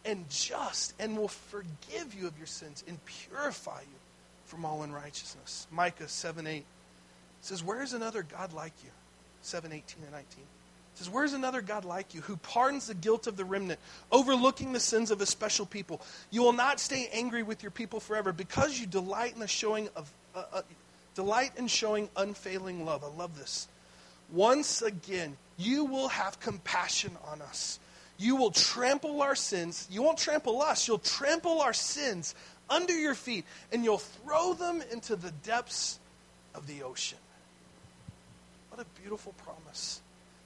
and 0.04 0.28
just 0.28 0.92
and 0.98 1.16
will 1.16 1.28
forgive 1.28 2.14
you 2.18 2.26
of 2.26 2.36
your 2.36 2.46
sins 2.46 2.84
and 2.86 2.98
purify 3.06 3.80
you 3.80 3.98
from 4.44 4.64
all 4.64 4.82
unrighteousness. 4.82 5.66
Micah 5.70 6.08
7 6.08 6.46
8 6.46 6.64
says, 7.44 7.62
Where 7.62 7.82
is 7.82 7.92
another 7.92 8.22
God 8.22 8.52
like 8.52 8.72
you? 8.82 8.90
7, 9.42 9.72
18, 9.72 10.02
and 10.02 10.12
19. 10.12 10.24
It 10.94 10.98
says, 10.98 11.10
Where's 11.10 11.32
another 11.32 11.60
God 11.60 11.84
like 11.84 12.14
you 12.14 12.20
who 12.20 12.36
pardons 12.36 12.86
the 12.86 12.94
guilt 12.94 13.26
of 13.26 13.36
the 13.36 13.44
remnant, 13.44 13.80
overlooking 14.12 14.72
the 14.72 14.80
sins 14.80 15.10
of 15.10 15.20
a 15.20 15.26
special 15.26 15.66
people? 15.66 16.00
You 16.30 16.42
will 16.42 16.52
not 16.52 16.80
stay 16.80 17.08
angry 17.12 17.42
with 17.42 17.62
your 17.62 17.70
people 17.70 18.00
forever 18.00 18.32
because 18.32 18.78
you 18.78 18.86
delight 18.86 19.34
in 19.34 19.40
the 19.40 19.48
showing 19.48 19.88
of 19.96 20.10
uh, 20.34 20.44
uh, 20.52 20.62
delight 21.14 21.52
in 21.56 21.66
showing 21.66 22.08
unfailing 22.16 22.84
love. 22.84 23.04
I 23.04 23.08
love 23.08 23.38
this. 23.38 23.68
Once 24.32 24.82
again, 24.82 25.36
you 25.56 25.84
will 25.84 26.08
have 26.08 26.40
compassion 26.40 27.16
on 27.30 27.42
us. 27.42 27.78
You 28.16 28.36
will 28.36 28.50
trample 28.50 29.22
our 29.22 29.34
sins. 29.34 29.88
You 29.90 30.02
won't 30.02 30.18
trample 30.18 30.62
us. 30.62 30.86
You'll 30.86 30.98
trample 30.98 31.60
our 31.60 31.72
sins 31.72 32.34
under 32.70 32.96
your 32.96 33.14
feet, 33.14 33.44
and 33.72 33.84
you'll 33.84 33.98
throw 33.98 34.54
them 34.54 34.82
into 34.90 35.16
the 35.16 35.30
depths 35.30 35.98
of 36.54 36.66
the 36.66 36.82
ocean. 36.82 37.18
What 38.74 38.84
a 38.84 39.00
beautiful 39.00 39.34
promise. 39.44 40.00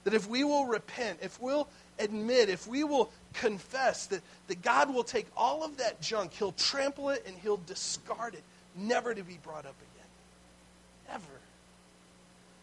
That 0.04 0.12
if 0.12 0.28
we 0.28 0.44
will 0.44 0.66
repent, 0.66 1.20
if 1.22 1.40
we'll 1.40 1.66
admit, 1.98 2.50
if 2.50 2.66
we 2.66 2.84
will 2.84 3.10
confess 3.32 4.04
that, 4.08 4.20
that 4.48 4.60
God 4.60 4.92
will 4.92 5.02
take 5.02 5.26
all 5.34 5.64
of 5.64 5.78
that 5.78 6.02
junk, 6.02 6.34
He'll 6.34 6.52
trample 6.52 7.08
it 7.08 7.24
and 7.26 7.34
He'll 7.38 7.56
discard 7.56 8.34
it, 8.34 8.42
never 8.76 9.14
to 9.14 9.22
be 9.22 9.38
brought 9.42 9.64
up 9.64 9.76
again. 9.80 11.14
Ever. 11.14 11.40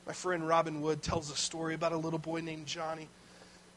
My 0.06 0.13
friend 0.13 0.47
Robin 0.47 0.82
Wood 0.82 1.01
tells 1.01 1.32
a 1.32 1.36
story 1.36 1.73
about 1.73 1.93
a 1.93 1.97
little 1.97 2.19
boy 2.19 2.41
named 2.41 2.67
Johnny. 2.67 3.08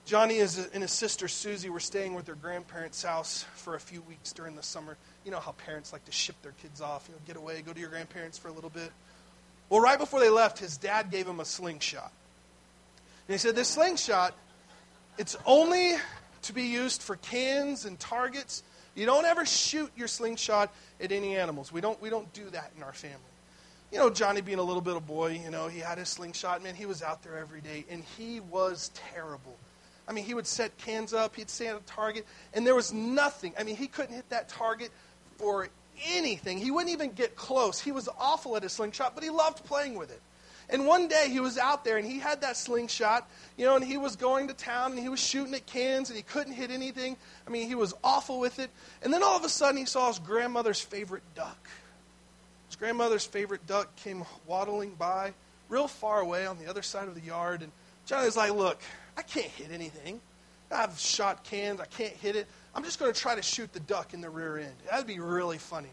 Johnny 0.04 0.40
and 0.40 0.82
his 0.82 0.92
sister 0.92 1.26
Susie 1.26 1.70
were 1.70 1.80
staying 1.80 2.12
with 2.12 2.26
their 2.26 2.34
grandparents' 2.34 3.02
house 3.02 3.46
for 3.54 3.76
a 3.76 3.80
few 3.80 4.02
weeks 4.02 4.32
during 4.32 4.56
the 4.56 4.62
summer. 4.62 4.98
You 5.24 5.30
know 5.30 5.40
how 5.40 5.52
parents 5.52 5.94
like 5.94 6.04
to 6.04 6.12
ship 6.12 6.36
their 6.42 6.52
kids 6.60 6.82
off, 6.82 7.06
you 7.08 7.14
know, 7.14 7.20
get 7.26 7.36
away, 7.36 7.62
go 7.62 7.72
to 7.72 7.80
your 7.80 7.88
grandparents 7.88 8.36
for 8.36 8.48
a 8.48 8.52
little 8.52 8.68
bit. 8.68 8.90
Well, 9.68 9.80
right 9.80 9.98
before 9.98 10.20
they 10.20 10.30
left, 10.30 10.58
his 10.58 10.76
dad 10.76 11.10
gave 11.10 11.26
him 11.26 11.40
a 11.40 11.44
slingshot. 11.44 12.10
And 13.26 13.34
he 13.34 13.38
said, 13.38 13.54
This 13.54 13.68
slingshot, 13.68 14.34
it's 15.18 15.36
only 15.44 15.94
to 16.42 16.52
be 16.52 16.64
used 16.64 17.02
for 17.02 17.16
cans 17.16 17.84
and 17.84 17.98
targets. 17.98 18.62
You 18.94 19.06
don't 19.06 19.26
ever 19.26 19.44
shoot 19.44 19.90
your 19.96 20.08
slingshot 20.08 20.72
at 21.00 21.12
any 21.12 21.36
animals. 21.36 21.70
We 21.70 21.80
don't, 21.80 22.00
we 22.00 22.10
don't 22.10 22.32
do 22.32 22.48
that 22.50 22.72
in 22.76 22.82
our 22.82 22.92
family. 22.92 23.18
You 23.92 23.98
know, 23.98 24.10
Johnny 24.10 24.40
being 24.40 24.58
a 24.58 24.62
little 24.62 24.82
bit 24.82 24.96
of 24.96 25.02
a 25.02 25.06
boy, 25.06 25.40
you 25.42 25.50
know, 25.50 25.68
he 25.68 25.80
had 25.80 25.98
his 25.98 26.08
slingshot. 26.08 26.62
Man, 26.62 26.74
he 26.74 26.84
was 26.84 27.02
out 27.02 27.22
there 27.22 27.38
every 27.38 27.60
day, 27.60 27.84
and 27.90 28.02
he 28.16 28.40
was 28.40 28.90
terrible. 29.12 29.56
I 30.06 30.12
mean, 30.12 30.24
he 30.24 30.34
would 30.34 30.46
set 30.46 30.76
cans 30.78 31.12
up, 31.12 31.36
he'd 31.36 31.50
stand 31.50 31.76
a 31.76 31.80
target, 31.80 32.26
and 32.54 32.66
there 32.66 32.74
was 32.74 32.92
nothing. 32.92 33.52
I 33.58 33.62
mean, 33.62 33.76
he 33.76 33.86
couldn't 33.86 34.14
hit 34.14 34.28
that 34.30 34.48
target 34.48 34.90
for 35.36 35.68
anything. 36.06 36.58
He 36.58 36.70
wouldn't 36.70 36.92
even 36.92 37.12
get 37.12 37.36
close. 37.36 37.80
He 37.80 37.92
was 37.92 38.08
awful 38.18 38.56
at 38.56 38.62
his 38.62 38.72
slingshot, 38.72 39.14
but 39.14 39.24
he 39.24 39.30
loved 39.30 39.64
playing 39.64 39.96
with 39.96 40.10
it. 40.10 40.20
And 40.70 40.86
one 40.86 41.08
day 41.08 41.28
he 41.30 41.40
was 41.40 41.56
out 41.56 41.84
there 41.84 41.96
and 41.96 42.06
he 42.06 42.18
had 42.18 42.42
that 42.42 42.56
slingshot, 42.56 43.28
you 43.56 43.64
know, 43.64 43.76
and 43.76 43.84
he 43.84 43.96
was 43.96 44.16
going 44.16 44.48
to 44.48 44.54
town 44.54 44.92
and 44.92 45.00
he 45.00 45.08
was 45.08 45.20
shooting 45.20 45.54
at 45.54 45.64
cans 45.64 46.10
and 46.10 46.16
he 46.16 46.22
couldn't 46.22 46.52
hit 46.52 46.70
anything. 46.70 47.16
I 47.46 47.50
mean, 47.50 47.68
he 47.68 47.74
was 47.74 47.94
awful 48.04 48.38
with 48.38 48.58
it. 48.58 48.70
And 49.02 49.12
then 49.12 49.22
all 49.22 49.36
of 49.36 49.44
a 49.44 49.48
sudden 49.48 49.78
he 49.78 49.86
saw 49.86 50.08
his 50.08 50.18
grandmother's 50.18 50.80
favorite 50.80 51.22
duck. 51.34 51.68
His 52.66 52.76
grandmother's 52.76 53.24
favorite 53.24 53.66
duck 53.66 53.96
came 53.96 54.24
waddling 54.46 54.94
by 54.94 55.32
real 55.70 55.88
far 55.88 56.20
away 56.20 56.46
on 56.46 56.58
the 56.58 56.66
other 56.68 56.82
side 56.82 57.08
of 57.08 57.14
the 57.14 57.22
yard. 57.22 57.62
And 57.62 57.72
Johnny's 58.04 58.36
like, 58.36 58.52
Look, 58.52 58.80
I 59.16 59.22
can't 59.22 59.46
hit 59.46 59.70
anything. 59.72 60.20
I've 60.70 60.98
shot 60.98 61.44
cans, 61.44 61.80
I 61.80 61.86
can't 61.86 62.12
hit 62.12 62.36
it. 62.36 62.46
I'm 62.74 62.84
just 62.84 62.98
going 62.98 63.12
to 63.12 63.18
try 63.18 63.34
to 63.34 63.42
shoot 63.42 63.72
the 63.72 63.80
duck 63.80 64.14
in 64.14 64.20
the 64.20 64.30
rear 64.30 64.58
end. 64.58 64.74
That'd 64.90 65.06
be 65.06 65.20
really 65.20 65.58
funny. 65.58 65.88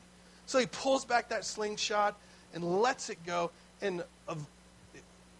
So 0.45 0.59
he 0.59 0.65
pulls 0.67 1.05
back 1.05 1.29
that 1.29 1.45
slingshot 1.45 2.19
and 2.53 2.81
lets 2.81 3.09
it 3.09 3.17
go. 3.25 3.51
And 3.81 4.03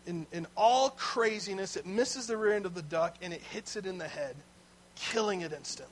in, 0.05 0.25
in 0.31 0.47
all 0.55 0.91
craziness, 0.91 1.75
it 1.75 1.85
misses 1.85 2.27
the 2.27 2.37
rear 2.37 2.53
end 2.53 2.65
of 2.65 2.73
the 2.73 2.81
duck 2.81 3.15
and 3.21 3.33
it 3.33 3.41
hits 3.41 3.75
it 3.75 3.85
in 3.85 3.97
the 3.97 4.07
head, 4.07 4.35
killing 4.95 5.41
it 5.41 5.51
instantly. 5.51 5.91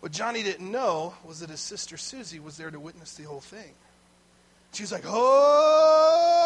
What 0.00 0.12
Johnny 0.12 0.44
didn't 0.44 0.70
know 0.70 1.14
was 1.24 1.40
that 1.40 1.50
his 1.50 1.60
sister 1.60 1.96
Susie 1.96 2.38
was 2.38 2.56
there 2.56 2.70
to 2.70 2.78
witness 2.78 3.14
the 3.14 3.24
whole 3.24 3.40
thing. 3.40 3.74
She 4.72 4.84
was 4.84 4.92
like, 4.92 5.04
Oh, 5.06 6.42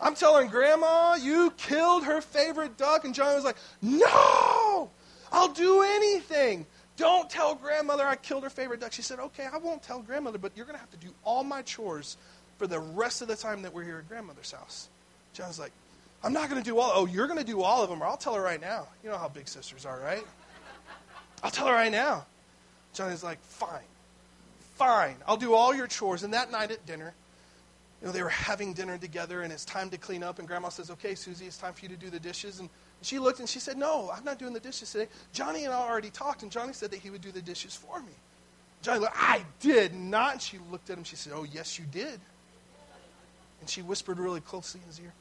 I'm 0.00 0.14
telling 0.14 0.48
Grandma 0.48 1.16
you 1.16 1.52
killed 1.56 2.04
her 2.04 2.22
favorite 2.22 2.78
duck. 2.78 3.04
And 3.04 3.14
Johnny 3.14 3.34
was 3.34 3.44
like, 3.44 3.56
No, 3.82 4.90
I'll 5.32 5.52
do 5.52 5.82
anything. 5.82 6.66
Don't 6.96 7.28
tell 7.28 7.54
grandmother 7.54 8.06
I 8.06 8.16
killed 8.16 8.44
her 8.44 8.50
favorite 8.50 8.80
duck. 8.80 8.92
She 8.92 9.02
said, 9.02 9.18
Okay, 9.18 9.48
I 9.50 9.56
won't 9.56 9.82
tell 9.82 10.00
grandmother, 10.02 10.38
but 10.38 10.52
you're 10.54 10.66
going 10.66 10.76
to 10.76 10.80
have 10.80 10.90
to 10.90 10.98
do 10.98 11.12
all 11.24 11.42
my 11.42 11.62
chores 11.62 12.16
for 12.58 12.66
the 12.66 12.78
rest 12.78 13.22
of 13.22 13.28
the 13.28 13.36
time 13.36 13.62
that 13.62 13.72
we're 13.72 13.84
here 13.84 13.98
at 13.98 14.08
grandmother's 14.08 14.52
house. 14.52 14.88
John's 15.32 15.58
like, 15.58 15.72
I'm 16.22 16.32
not 16.32 16.48
going 16.48 16.62
to 16.62 16.64
do 16.64 16.78
all. 16.78 16.92
Oh, 16.94 17.06
you're 17.06 17.26
going 17.26 17.38
to 17.38 17.44
do 17.44 17.62
all 17.62 17.82
of 17.82 17.90
them, 17.90 18.02
or 18.02 18.06
I'll 18.06 18.16
tell 18.16 18.34
her 18.34 18.42
right 18.42 18.60
now. 18.60 18.86
You 19.02 19.10
know 19.10 19.18
how 19.18 19.28
big 19.28 19.48
sisters 19.48 19.84
are, 19.86 19.98
right? 19.98 20.24
I'll 21.42 21.50
tell 21.50 21.66
her 21.66 21.72
right 21.72 21.90
now. 21.90 22.26
Johnny's 22.94 23.24
like, 23.24 23.42
fine, 23.42 23.80
fine. 24.74 25.16
I'll 25.26 25.38
do 25.38 25.54
all 25.54 25.74
your 25.74 25.86
chores. 25.86 26.22
And 26.22 26.34
that 26.34 26.52
night 26.52 26.70
at 26.70 26.84
dinner, 26.86 27.14
you 28.00 28.06
know, 28.06 28.12
they 28.12 28.22
were 28.22 28.28
having 28.28 28.72
dinner 28.72 28.98
together, 28.98 29.42
and 29.42 29.52
it's 29.52 29.64
time 29.64 29.90
to 29.90 29.96
clean 29.96 30.22
up. 30.22 30.40
And 30.40 30.48
Grandma 30.48 30.70
says, 30.70 30.90
"Okay, 30.90 31.14
Susie, 31.14 31.46
it's 31.46 31.56
time 31.56 31.72
for 31.72 31.82
you 31.82 31.88
to 31.88 31.96
do 31.96 32.10
the 32.10 32.18
dishes." 32.18 32.58
And 32.58 32.68
she 33.04 33.18
looked 33.18 33.40
and 33.40 33.48
she 33.48 33.58
said, 33.58 33.76
"No, 33.76 34.10
I'm 34.10 34.24
not 34.24 34.38
doing 34.38 34.52
the 34.52 34.60
dishes 34.60 34.92
today. 34.92 35.08
Johnny 35.32 35.64
and 35.64 35.72
I 35.72 35.78
already 35.78 36.10
talked, 36.10 36.42
and 36.42 36.50
Johnny 36.50 36.72
said 36.72 36.90
that 36.90 37.00
he 37.00 37.10
would 37.10 37.20
do 37.20 37.32
the 37.32 37.42
dishes 37.42 37.74
for 37.74 38.00
me." 38.00 38.12
Johnny 38.82 39.00
looked, 39.00 39.16
"I 39.16 39.44
did 39.60 39.94
not." 39.94 40.34
And 40.34 40.42
she 40.42 40.58
looked 40.70 40.90
at 40.90 40.98
him. 40.98 41.04
She 41.04 41.16
said, 41.16 41.32
"Oh, 41.34 41.44
yes, 41.44 41.78
you 41.78 41.84
did." 41.84 42.20
And 43.60 43.70
she 43.70 43.80
whispered 43.80 44.18
really 44.18 44.40
closely 44.40 44.80
in 44.80 44.88
his 44.88 44.98
ear, 44.98 45.12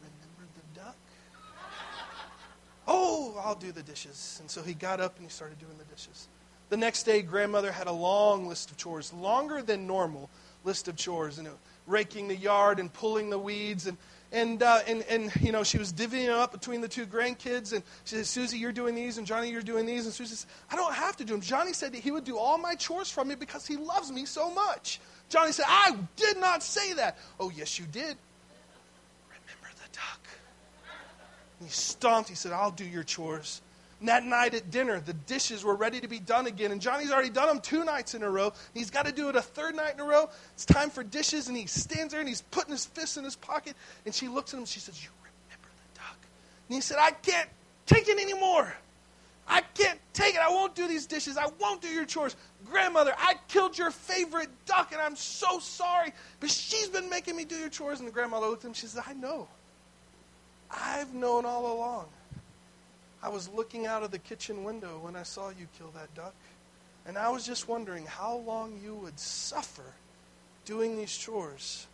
Remember 0.00 0.52
the 0.54 0.80
duck? 0.80 0.96
oh, 2.86 3.40
I'll 3.44 3.56
do 3.56 3.72
the 3.72 3.82
dishes. 3.82 4.38
And 4.40 4.48
so 4.48 4.62
he 4.62 4.72
got 4.72 5.00
up 5.00 5.16
and 5.16 5.26
he 5.26 5.30
started 5.30 5.58
doing 5.58 5.76
the 5.78 5.84
dishes. 5.84 6.28
The 6.68 6.76
next 6.76 7.02
day, 7.02 7.22
grandmother 7.22 7.72
had 7.72 7.88
a 7.88 7.92
long 7.92 8.46
list 8.46 8.70
of 8.70 8.76
chores, 8.76 9.12
longer 9.12 9.62
than 9.62 9.88
normal 9.88 10.30
list 10.62 10.86
of 10.86 10.94
chores, 10.94 11.38
and 11.38 11.48
raking 11.88 12.28
the 12.28 12.36
yard 12.36 12.78
and 12.78 12.92
pulling 12.92 13.30
the 13.30 13.38
weeds 13.38 13.88
and 13.88 13.96
and, 14.30 14.62
uh, 14.62 14.80
and, 14.86 15.02
and, 15.08 15.34
you 15.40 15.52
know, 15.52 15.62
she 15.62 15.78
was 15.78 15.92
divvying 15.92 16.28
up 16.28 16.52
between 16.52 16.80
the 16.82 16.88
two 16.88 17.06
grandkids. 17.06 17.72
And 17.72 17.82
she 18.04 18.16
said, 18.16 18.26
Susie, 18.26 18.58
you're 18.58 18.72
doing 18.72 18.94
these, 18.94 19.16
and 19.16 19.26
Johnny, 19.26 19.50
you're 19.50 19.62
doing 19.62 19.86
these. 19.86 20.04
And 20.04 20.12
Susie 20.12 20.34
says, 20.34 20.46
I 20.70 20.76
don't 20.76 20.94
have 20.94 21.16
to 21.16 21.24
do 21.24 21.32
them. 21.32 21.40
Johnny 21.40 21.72
said 21.72 21.94
he 21.94 22.10
would 22.10 22.24
do 22.24 22.36
all 22.36 22.58
my 22.58 22.74
chores 22.74 23.10
for 23.10 23.24
me 23.24 23.34
because 23.34 23.66
he 23.66 23.76
loves 23.76 24.12
me 24.12 24.26
so 24.26 24.52
much. 24.52 25.00
Johnny 25.28 25.52
said, 25.52 25.64
I 25.68 25.96
did 26.16 26.38
not 26.38 26.62
say 26.62 26.92
that. 26.94 27.18
Oh, 27.40 27.50
yes, 27.50 27.78
you 27.78 27.86
did. 27.86 28.16
Remember 29.28 29.70
the 29.76 29.92
duck. 29.92 30.28
And 31.60 31.68
he 31.68 31.72
stomped. 31.72 32.28
He 32.28 32.34
said, 32.34 32.52
I'll 32.52 32.70
do 32.70 32.84
your 32.84 33.04
chores. 33.04 33.62
That 34.02 34.24
night 34.24 34.54
at 34.54 34.70
dinner, 34.70 35.00
the 35.00 35.12
dishes 35.12 35.64
were 35.64 35.74
ready 35.74 36.00
to 36.00 36.08
be 36.08 36.20
done 36.20 36.46
again. 36.46 36.70
And 36.70 36.80
Johnny's 36.80 37.10
already 37.10 37.30
done 37.30 37.48
them 37.48 37.60
two 37.60 37.84
nights 37.84 38.14
in 38.14 38.22
a 38.22 38.30
row. 38.30 38.52
He's 38.72 38.90
got 38.90 39.06
to 39.06 39.12
do 39.12 39.28
it 39.28 39.34
a 39.34 39.42
third 39.42 39.74
night 39.74 39.94
in 39.94 40.00
a 40.00 40.04
row. 40.04 40.30
It's 40.54 40.64
time 40.64 40.90
for 40.90 41.02
dishes. 41.02 41.48
And 41.48 41.56
he 41.56 41.66
stands 41.66 42.12
there 42.12 42.20
and 42.20 42.28
he's 42.28 42.42
putting 42.42 42.70
his 42.70 42.86
fist 42.86 43.16
in 43.16 43.24
his 43.24 43.34
pocket. 43.34 43.74
And 44.06 44.14
she 44.14 44.28
looks 44.28 44.54
at 44.54 44.60
him. 44.60 44.66
She 44.66 44.78
says, 44.78 45.02
You 45.02 45.10
remember 45.20 45.68
the 45.94 46.00
duck? 46.00 46.18
And 46.68 46.76
he 46.76 46.80
said, 46.80 46.98
I 47.00 47.10
can't 47.10 47.48
take 47.86 48.08
it 48.08 48.20
anymore. 48.20 48.72
I 49.48 49.62
can't 49.74 49.98
take 50.12 50.34
it. 50.34 50.40
I 50.40 50.50
won't 50.50 50.74
do 50.74 50.86
these 50.86 51.06
dishes. 51.06 51.36
I 51.36 51.46
won't 51.58 51.80
do 51.80 51.88
your 51.88 52.04
chores. 52.04 52.36
Grandmother, 52.66 53.14
I 53.18 53.34
killed 53.48 53.78
your 53.78 53.90
favorite 53.90 54.50
duck, 54.66 54.92
and 54.92 55.00
I'm 55.00 55.16
so 55.16 55.58
sorry. 55.58 56.12
But 56.38 56.50
she's 56.50 56.88
been 56.88 57.08
making 57.08 57.34
me 57.34 57.44
do 57.44 57.56
your 57.56 57.70
chores. 57.70 57.98
And 57.98 58.06
the 58.06 58.12
grandmother 58.12 58.46
looked 58.46 58.64
at 58.64 58.68
him. 58.68 58.74
She 58.74 58.86
says, 58.86 59.02
I 59.04 59.14
know. 59.14 59.48
I've 60.70 61.14
known 61.14 61.46
all 61.46 61.72
along. 61.72 62.06
I 63.22 63.28
was 63.28 63.48
looking 63.48 63.86
out 63.86 64.02
of 64.02 64.10
the 64.10 64.18
kitchen 64.18 64.64
window 64.64 65.00
when 65.02 65.16
I 65.16 65.22
saw 65.22 65.48
you 65.50 65.66
kill 65.76 65.90
that 65.94 66.14
duck. 66.14 66.34
And 67.06 67.16
I 67.16 67.30
was 67.30 67.46
just 67.46 67.68
wondering 67.68 68.06
how 68.06 68.36
long 68.36 68.78
you 68.82 68.94
would 68.94 69.18
suffer 69.18 69.94
doing 70.64 70.96
these 70.96 71.16
chores 71.16 71.86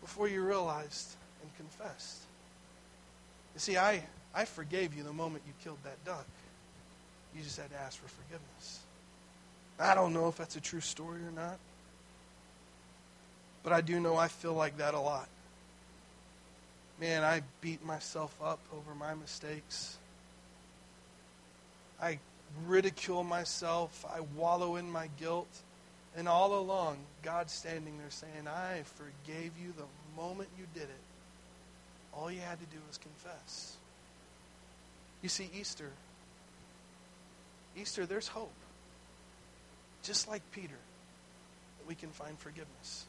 before 0.00 0.28
you 0.28 0.42
realized 0.42 1.16
and 1.42 1.56
confessed. 1.56 2.20
You 3.54 3.60
see, 3.60 3.76
I, 3.76 4.04
I 4.34 4.44
forgave 4.44 4.96
you 4.96 5.02
the 5.02 5.12
moment 5.12 5.42
you 5.46 5.52
killed 5.62 5.78
that 5.84 6.02
duck. 6.04 6.26
You 7.36 7.42
just 7.42 7.58
had 7.58 7.70
to 7.70 7.76
ask 7.76 7.98
for 8.00 8.08
forgiveness. 8.08 8.80
I 9.78 9.94
don't 9.94 10.12
know 10.12 10.28
if 10.28 10.36
that's 10.36 10.56
a 10.56 10.60
true 10.60 10.80
story 10.80 11.20
or 11.20 11.32
not. 11.32 11.58
But 13.64 13.72
I 13.72 13.80
do 13.80 13.98
know 13.98 14.16
I 14.16 14.28
feel 14.28 14.54
like 14.54 14.76
that 14.76 14.94
a 14.94 15.00
lot. 15.00 15.28
Man, 17.00 17.24
I 17.24 17.42
beat 17.60 17.84
myself 17.84 18.36
up 18.42 18.60
over 18.72 18.94
my 18.94 19.14
mistakes. 19.14 19.98
I 22.04 22.18
ridicule 22.66 23.24
myself. 23.24 24.04
I 24.14 24.20
wallow 24.36 24.76
in 24.76 24.90
my 24.90 25.08
guilt. 25.18 25.48
And 26.16 26.28
all 26.28 26.58
along, 26.58 26.98
God's 27.22 27.52
standing 27.52 27.98
there 27.98 28.10
saying, 28.10 28.46
I 28.46 28.82
forgave 28.84 29.52
you 29.60 29.72
the 29.76 30.20
moment 30.20 30.48
you 30.58 30.66
did 30.74 30.84
it. 30.84 31.04
All 32.12 32.30
you 32.30 32.40
had 32.40 32.60
to 32.60 32.66
do 32.66 32.76
was 32.86 32.98
confess. 32.98 33.76
You 35.22 35.28
see, 35.28 35.50
Easter, 35.58 35.90
Easter, 37.76 38.06
there's 38.06 38.28
hope. 38.28 38.52
Just 40.02 40.28
like 40.28 40.42
Peter, 40.52 40.76
that 41.78 41.88
we 41.88 41.94
can 41.94 42.10
find 42.10 42.38
forgiveness. 42.38 43.06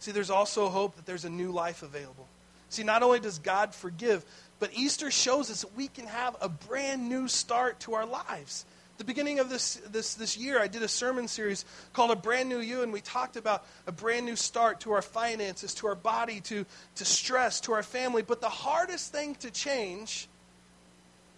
See, 0.00 0.10
there's 0.10 0.28
also 0.28 0.68
hope 0.68 0.96
that 0.96 1.06
there's 1.06 1.24
a 1.24 1.30
new 1.30 1.52
life 1.52 1.82
available. 1.82 2.26
See, 2.68 2.82
not 2.82 3.02
only 3.02 3.20
does 3.20 3.38
God 3.38 3.74
forgive, 3.74 4.24
but 4.64 4.72
Easter 4.72 5.10
shows 5.10 5.50
us 5.50 5.60
that 5.60 5.76
we 5.76 5.88
can 5.88 6.06
have 6.06 6.36
a 6.40 6.48
brand 6.48 7.06
new 7.06 7.28
start 7.28 7.80
to 7.80 7.92
our 7.92 8.06
lives. 8.06 8.64
The 8.96 9.04
beginning 9.04 9.38
of 9.38 9.50
this, 9.50 9.74
this, 9.90 10.14
this 10.14 10.38
year, 10.38 10.58
I 10.58 10.68
did 10.68 10.82
a 10.82 10.88
sermon 10.88 11.28
series 11.28 11.66
called 11.92 12.12
A 12.12 12.16
Brand 12.16 12.48
New 12.48 12.60
You, 12.60 12.82
and 12.82 12.90
we 12.90 13.02
talked 13.02 13.36
about 13.36 13.66
a 13.86 13.92
brand 13.92 14.24
new 14.24 14.36
start 14.36 14.80
to 14.80 14.92
our 14.92 15.02
finances, 15.02 15.74
to 15.74 15.88
our 15.88 15.94
body, 15.94 16.40
to, 16.44 16.64
to 16.94 17.04
stress, 17.04 17.60
to 17.60 17.74
our 17.74 17.82
family. 17.82 18.22
But 18.22 18.40
the 18.40 18.48
hardest 18.48 19.12
thing 19.12 19.34
to 19.40 19.50
change 19.50 20.28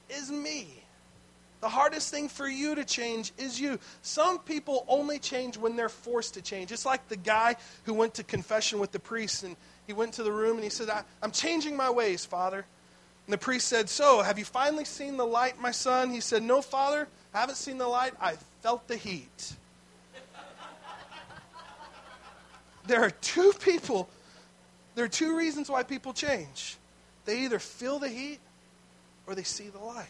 is 0.09 0.31
me. 0.31 0.69
The 1.63 1.69
hardest 1.69 2.13
thing 2.13 2.29
for 2.29 2.47
you 2.47 2.77
to 2.77 2.85
change 2.85 3.33
is 3.39 3.61
you. 3.61 3.81
Some 4.03 4.39
people 4.39 4.85
only 4.87 5.19
change 5.19 5.57
when 5.57 5.75
they're 5.75 5.89
forced 5.89 6.35
to 6.35 6.43
change. 6.43 6.71
It's 6.71 6.87
like 6.87 7.09
the 7.09 7.17
guy 7.17 7.57
who 7.87 7.95
went 7.95 8.15
to 8.15 8.23
confession 8.23 8.79
with 8.79 8.93
the 8.93 9.01
priest 9.01 9.43
and 9.43 9.57
he 9.89 9.95
went 9.95 10.13
to 10.13 10.23
the 10.23 10.31
room 10.31 10.55
and 10.59 10.63
he 10.63 10.71
said, 10.71 10.89
I'm 11.21 11.33
changing 11.33 11.77
my 11.77 11.91
ways, 11.91 12.25
Father. 12.25 12.67
And 13.27 13.33
the 13.33 13.39
priest 13.39 13.67
said, 13.69 13.89
So, 13.89 14.23
have 14.23 14.39
you 14.39 14.45
finally 14.45 14.85
seen 14.85 15.17
the 15.17 15.27
light, 15.27 15.61
my 15.61 15.73
son? 15.73 16.11
He 16.11 16.21
said, 16.21 16.43
No, 16.43 16.63
Father, 16.63 17.09
I 17.35 17.41
haven't 17.41 17.57
seen 17.57 17.79
the 17.79 17.89
light. 17.89 18.13
I 18.21 18.35
felt 18.63 18.87
the 18.87 18.97
heat. 18.97 19.53
there 22.87 23.03
are 23.03 23.11
two 23.11 23.53
people, 23.61 24.09
there 24.95 25.05
are 25.05 25.09
two 25.09 25.37
reasons 25.37 25.69
why 25.69 25.83
people 25.83 26.13
change. 26.13 26.77
They 27.25 27.41
either 27.41 27.59
feel 27.59 27.99
the 27.99 28.09
heat 28.09 28.39
or 29.27 29.35
they 29.35 29.43
see 29.43 29.69
the 29.69 29.81
light. 29.81 30.07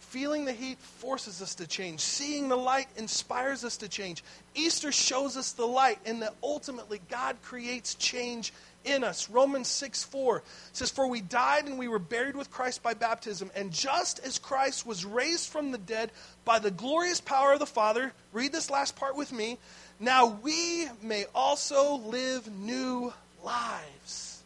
Feeling 0.00 0.44
the 0.44 0.52
heat 0.52 0.78
forces 0.78 1.42
us 1.42 1.54
to 1.56 1.66
change. 1.66 2.00
Seeing 2.00 2.48
the 2.48 2.56
light 2.56 2.86
inspires 2.96 3.64
us 3.64 3.78
to 3.78 3.88
change. 3.88 4.22
Easter 4.54 4.92
shows 4.92 5.36
us 5.36 5.52
the 5.52 5.66
light, 5.66 5.98
and 6.06 6.22
that 6.22 6.34
ultimately 6.42 7.00
God 7.10 7.36
creates 7.42 7.94
change 7.94 8.52
in 8.86 9.04
us. 9.04 9.28
Romans 9.28 9.68
6 9.68 10.04
4 10.04 10.42
says, 10.72 10.90
For 10.90 11.06
we 11.06 11.20
died 11.20 11.66
and 11.66 11.78
we 11.78 11.88
were 11.88 11.98
buried 11.98 12.36
with 12.36 12.50
Christ 12.50 12.82
by 12.82 12.94
baptism, 12.94 13.50
and 13.54 13.72
just 13.72 14.20
as 14.20 14.38
Christ 14.38 14.86
was 14.86 15.04
raised 15.04 15.48
from 15.48 15.72
the 15.72 15.78
dead 15.78 16.10
by 16.44 16.58
the 16.58 16.70
glorious 16.70 17.20
power 17.20 17.52
of 17.52 17.58
the 17.58 17.66
Father, 17.66 18.12
read 18.32 18.52
this 18.52 18.70
last 18.70 18.96
part 18.96 19.16
with 19.16 19.32
me, 19.32 19.58
now 20.00 20.38
we 20.42 20.88
may 21.02 21.26
also 21.34 21.96
live 21.96 22.50
new 22.50 23.12
lives. 23.42 24.42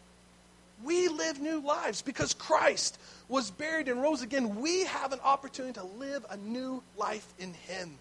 We 0.82 1.08
live 1.08 1.40
new 1.40 1.60
lives 1.60 2.02
because 2.02 2.34
Christ 2.34 2.98
was 3.28 3.50
buried 3.50 3.88
and 3.88 4.00
rose 4.00 4.22
again. 4.22 4.60
We 4.60 4.84
have 4.84 5.12
an 5.12 5.20
opportunity 5.22 5.74
to 5.74 5.84
live 5.84 6.24
a 6.30 6.36
new 6.36 6.82
life 6.96 7.26
in 7.38 7.52
Him. 7.52 7.98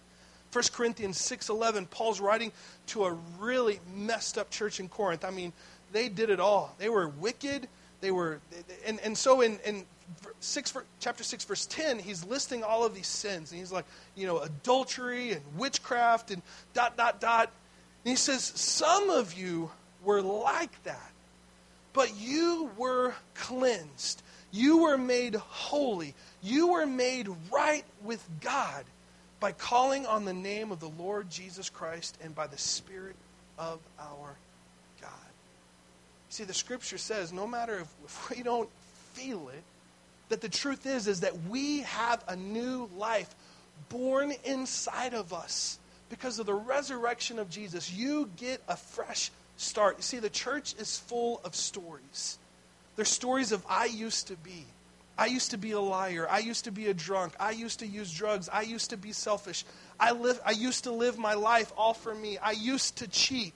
1 0.52 0.64
Corinthians 0.72 1.18
6:11 1.18 1.86
Paul's 1.90 2.20
writing 2.20 2.52
to 2.88 3.04
a 3.04 3.12
really 3.38 3.80
messed 3.94 4.36
up 4.36 4.50
church 4.50 4.80
in 4.80 4.88
Corinth. 4.88 5.24
I 5.24 5.30
mean, 5.30 5.52
they 5.92 6.08
did 6.08 6.30
it 6.30 6.40
all. 6.40 6.74
They 6.78 6.88
were 6.88 7.08
wicked. 7.08 7.68
They 8.00 8.10
were 8.10 8.40
and, 8.86 8.98
and 9.00 9.16
so 9.16 9.40
in, 9.40 9.58
in 9.64 9.84
six, 10.40 10.74
chapter 10.98 11.22
6 11.22 11.44
verse 11.44 11.66
10 11.66 11.98
he's 11.98 12.24
listing 12.24 12.64
all 12.64 12.84
of 12.84 12.94
these 12.94 13.06
sins 13.06 13.52
and 13.52 13.60
he's 13.60 13.70
like 13.70 13.84
you 14.16 14.26
know 14.26 14.38
adultery 14.38 15.32
and 15.32 15.42
witchcraft 15.56 16.30
and 16.30 16.42
dot 16.74 16.96
dot 16.96 17.20
dot 17.20 17.52
and 18.04 18.10
he 18.10 18.16
says 18.16 18.42
some 18.42 19.10
of 19.10 19.34
you 19.34 19.70
were 20.02 20.20
like 20.22 20.82
that 20.82 21.12
but 21.92 22.16
you 22.18 22.70
were 22.76 23.14
cleansed 23.34 24.22
you 24.50 24.78
were 24.78 24.98
made 24.98 25.36
holy 25.36 26.14
you 26.42 26.72
were 26.72 26.86
made 26.86 27.28
right 27.52 27.84
with 28.02 28.26
god 28.40 28.84
by 29.40 29.52
calling 29.52 30.06
on 30.06 30.26
the 30.26 30.34
name 30.34 30.70
of 30.70 30.80
the 30.80 30.90
Lord 30.90 31.30
Jesus 31.30 31.70
Christ 31.70 32.16
and 32.22 32.34
by 32.34 32.46
the 32.46 32.58
Spirit 32.58 33.16
of 33.58 33.80
our. 33.98 34.36
See, 36.30 36.44
the 36.44 36.54
scripture 36.54 36.96
says 36.96 37.32
no 37.32 37.46
matter 37.46 37.80
if, 37.80 37.88
if 38.04 38.30
we 38.30 38.42
don't 38.42 38.70
feel 39.12 39.48
it, 39.48 39.62
that 40.30 40.40
the 40.40 40.48
truth 40.48 40.86
is 40.86 41.06
is 41.08 41.20
that 41.20 41.36
we 41.48 41.80
have 41.80 42.24
a 42.28 42.36
new 42.36 42.88
life 42.96 43.34
born 43.88 44.32
inside 44.44 45.12
of 45.12 45.32
us 45.32 45.78
because 46.08 46.38
of 46.38 46.46
the 46.46 46.54
resurrection 46.54 47.38
of 47.38 47.50
Jesus. 47.50 47.92
You 47.92 48.30
get 48.36 48.62
a 48.68 48.76
fresh 48.76 49.30
start. 49.56 49.96
You 49.98 50.02
see, 50.02 50.18
the 50.20 50.30
church 50.30 50.74
is 50.78 50.98
full 50.98 51.40
of 51.44 51.54
stories. 51.56 52.38
There's 52.94 53.08
stories 53.08 53.50
of 53.50 53.64
I 53.68 53.86
used 53.86 54.28
to 54.28 54.36
be. 54.36 54.64
I 55.18 55.26
used 55.26 55.50
to 55.50 55.58
be 55.58 55.72
a 55.72 55.80
liar. 55.80 56.26
I 56.30 56.38
used 56.38 56.64
to 56.64 56.70
be 56.70 56.86
a 56.86 56.94
drunk. 56.94 57.34
I 57.40 57.50
used 57.50 57.80
to 57.80 57.86
use 57.86 58.12
drugs. 58.12 58.48
I 58.50 58.62
used 58.62 58.90
to 58.90 58.96
be 58.96 59.12
selfish. 59.12 59.64
I, 59.98 60.12
live, 60.12 60.40
I 60.46 60.52
used 60.52 60.84
to 60.84 60.92
live 60.92 61.18
my 61.18 61.34
life 61.34 61.72
all 61.76 61.92
for 61.92 62.14
me. 62.14 62.38
I 62.38 62.52
used 62.52 62.98
to 62.98 63.08
cheat. 63.08 63.52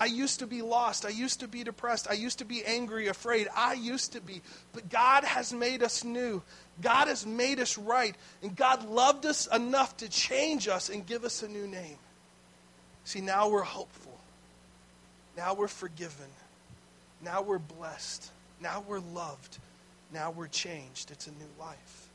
I 0.00 0.06
used 0.06 0.38
to 0.38 0.46
be 0.46 0.62
lost. 0.62 1.04
I 1.04 1.10
used 1.10 1.40
to 1.40 1.48
be 1.48 1.62
depressed. 1.62 2.08
I 2.08 2.14
used 2.14 2.38
to 2.38 2.46
be 2.46 2.64
angry, 2.64 3.08
afraid. 3.08 3.48
I 3.54 3.74
used 3.74 4.14
to 4.14 4.22
be. 4.22 4.40
But 4.72 4.88
God 4.88 5.24
has 5.24 5.52
made 5.52 5.82
us 5.82 6.04
new. 6.04 6.42
God 6.80 7.08
has 7.08 7.26
made 7.26 7.60
us 7.60 7.76
right. 7.76 8.16
And 8.42 8.56
God 8.56 8.88
loved 8.88 9.26
us 9.26 9.46
enough 9.48 9.98
to 9.98 10.08
change 10.08 10.68
us 10.68 10.88
and 10.88 11.04
give 11.04 11.24
us 11.24 11.42
a 11.42 11.48
new 11.48 11.66
name. 11.66 11.98
See, 13.04 13.20
now 13.20 13.50
we're 13.50 13.62
hopeful. 13.62 14.18
Now 15.36 15.52
we're 15.52 15.68
forgiven. 15.68 16.28
Now 17.22 17.42
we're 17.42 17.58
blessed. 17.58 18.30
Now 18.58 18.82
we're 18.88 19.00
loved. 19.00 19.58
Now 20.14 20.30
we're 20.30 20.48
changed. 20.48 21.10
It's 21.10 21.26
a 21.26 21.32
new 21.32 21.50
life. 21.58 22.08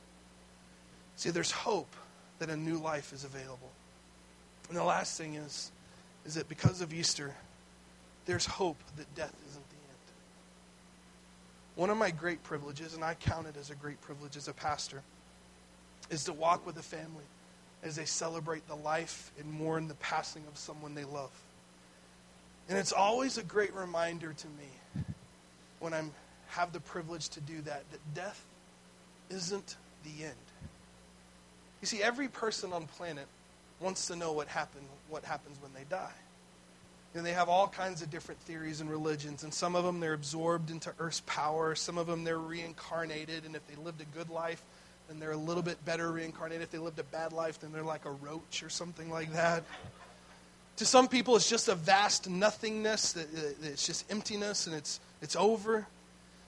See, 1.14 1.30
there's 1.30 1.52
hope 1.52 1.94
that 2.40 2.50
a 2.50 2.56
new 2.56 2.78
life 2.78 3.12
is 3.12 3.22
available. 3.22 3.70
And 4.68 4.76
the 4.76 4.82
last 4.82 5.16
thing 5.16 5.36
is, 5.36 5.70
is 6.24 6.34
that 6.34 6.48
because 6.48 6.80
of 6.80 6.92
Easter, 6.92 7.32
there's 8.26 8.46
hope 8.46 8.76
that 8.96 9.12
death 9.14 9.34
isn't 9.48 9.68
the 9.68 9.76
end. 9.76 9.98
One 11.76 11.90
of 11.90 11.96
my 11.96 12.10
great 12.10 12.42
privileges, 12.42 12.94
and 12.94 13.04
I 13.04 13.14
count 13.14 13.46
it 13.46 13.56
as 13.58 13.70
a 13.70 13.74
great 13.74 14.00
privilege 14.00 14.36
as 14.36 14.48
a 14.48 14.52
pastor, 14.52 15.02
is 16.10 16.24
to 16.24 16.32
walk 16.32 16.66
with 16.66 16.76
a 16.76 16.82
family 16.82 17.24
as 17.82 17.96
they 17.96 18.04
celebrate 18.04 18.66
the 18.68 18.74
life 18.74 19.32
and 19.38 19.50
mourn 19.52 19.88
the 19.88 19.94
passing 19.94 20.42
of 20.48 20.58
someone 20.58 20.94
they 20.94 21.04
love. 21.04 21.30
And 22.68 22.76
it's 22.76 22.92
always 22.92 23.38
a 23.38 23.42
great 23.42 23.74
reminder 23.74 24.32
to 24.32 24.46
me 24.48 25.04
when 25.78 25.94
I'm 25.94 26.10
have 26.48 26.72
the 26.72 26.80
privilege 26.80 27.28
to 27.30 27.40
do 27.40 27.60
that, 27.62 27.82
that 27.90 28.14
death 28.14 28.44
isn't 29.30 29.76
the 30.04 30.24
end. 30.24 30.34
You 31.80 31.86
see, 31.86 32.02
every 32.02 32.28
person 32.28 32.72
on 32.72 32.86
planet 32.86 33.26
wants 33.80 34.06
to 34.06 34.16
know 34.16 34.32
what 34.32 34.48
happened, 34.48 34.86
what 35.08 35.24
happens 35.24 35.58
when 35.60 35.72
they 35.74 35.84
die. 35.90 36.14
And 37.16 37.24
they 37.24 37.32
have 37.32 37.48
all 37.48 37.66
kinds 37.68 38.02
of 38.02 38.10
different 38.10 38.40
theories 38.42 38.80
and 38.80 38.90
religions, 38.90 39.42
and 39.42 39.52
some 39.52 39.74
of 39.74 39.84
them 39.84 40.00
they're 40.00 40.12
absorbed 40.12 40.70
into 40.70 40.92
Earth's 40.98 41.22
power, 41.26 41.74
some 41.74 41.96
of 41.96 42.06
them 42.06 42.24
they're 42.24 42.38
reincarnated, 42.38 43.44
and 43.46 43.56
if 43.56 43.66
they 43.66 43.76
lived 43.82 44.02
a 44.02 44.16
good 44.16 44.28
life, 44.28 44.62
then 45.08 45.18
they're 45.18 45.32
a 45.32 45.36
little 45.36 45.62
bit 45.62 45.82
better 45.84 46.12
reincarnated. 46.12 46.62
If 46.62 46.70
they 46.70 46.78
lived 46.78 46.98
a 46.98 47.04
bad 47.04 47.32
life, 47.32 47.60
then 47.60 47.72
they're 47.72 47.82
like 47.82 48.04
a 48.04 48.10
roach 48.10 48.62
or 48.62 48.68
something 48.68 49.10
like 49.10 49.32
that. 49.32 49.64
To 50.76 50.84
some 50.84 51.08
people, 51.08 51.36
it's 51.36 51.48
just 51.48 51.68
a 51.68 51.74
vast 51.74 52.28
nothingness, 52.28 53.16
it's 53.62 53.86
just 53.86 54.10
emptiness, 54.10 54.66
and 54.66 54.76
it's, 54.76 55.00
it's 55.22 55.36
over. 55.36 55.86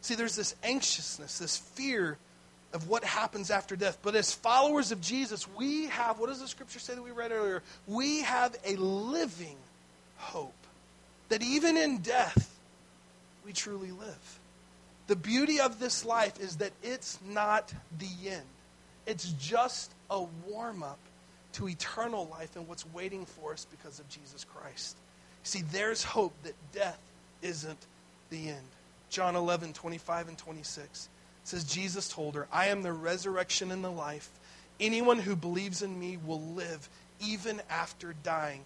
See, 0.03 0.17
there's 0.17 0.37
this 0.37 0.55
anxiousness, 0.63 1.39
this 1.39 1.57
fear 1.57 2.19
of 2.75 2.89
what 2.91 3.05
happens 3.05 3.51
after 3.51 3.75
death. 3.75 3.97
But 4.03 4.15
as 4.15 4.35
followers 4.35 4.93
of 4.93 5.01
Jesus, 5.01 5.49
we 5.57 5.87
have, 5.87 6.19
what 6.19 6.29
does 6.29 6.41
the 6.41 6.49
scripture 6.49 6.79
say 6.79 6.95
that 6.95 7.03
we 7.03 7.11
read 7.11 7.33
earlier? 7.33 7.63
We 7.87 8.21
have 8.21 8.55
a 8.67 8.77
living 8.77 9.57
hope 10.19 10.53
that 11.29 11.43
even 11.43 11.77
in 11.77 11.99
death, 11.99 12.59
we 13.45 13.53
truly 13.53 13.91
live. 13.91 14.38
The 15.07 15.17
beauty 15.17 15.61
of 15.61 15.79
this 15.79 16.05
life 16.05 16.38
is 16.38 16.57
that 16.57 16.73
it's 16.83 17.19
not 17.27 17.73
the 17.99 18.31
end, 18.31 18.47
it's 19.07 19.33
just 19.33 19.93
a 20.11 20.23
warm 20.47 20.83
up 20.83 20.99
to 21.55 21.69
eternal 21.69 22.29
life 22.31 22.57
and 22.57 22.69
what's 22.69 22.87
waiting 22.93 23.25
for 23.25 23.53
us 23.53 23.67
because 23.71 23.99
of 23.99 24.09
Jesus 24.09 24.45
Christ. 24.45 24.97
See, 25.43 25.62
there's 25.73 26.05
hope 26.05 26.35
that 26.43 26.55
death 26.73 27.01
isn't 27.43 27.79
the 28.31 28.49
end. 28.51 28.67
John 29.11 29.35
11, 29.35 29.73
25 29.73 30.29
and 30.29 30.38
26 30.38 31.09
says, 31.45 31.64
Jesus 31.64 32.09
told 32.09 32.35
her, 32.35 32.47
I 32.53 32.67
am 32.67 32.83
the 32.83 32.93
resurrection 32.93 33.71
and 33.71 33.83
the 33.83 33.91
life. 33.91 34.29
Anyone 34.79 35.19
who 35.19 35.35
believes 35.35 35.83
in 35.83 35.99
me 35.99 36.19
will 36.19 36.41
live 36.41 36.88
even 37.21 37.62
after 37.71 38.14
dying. 38.23 38.61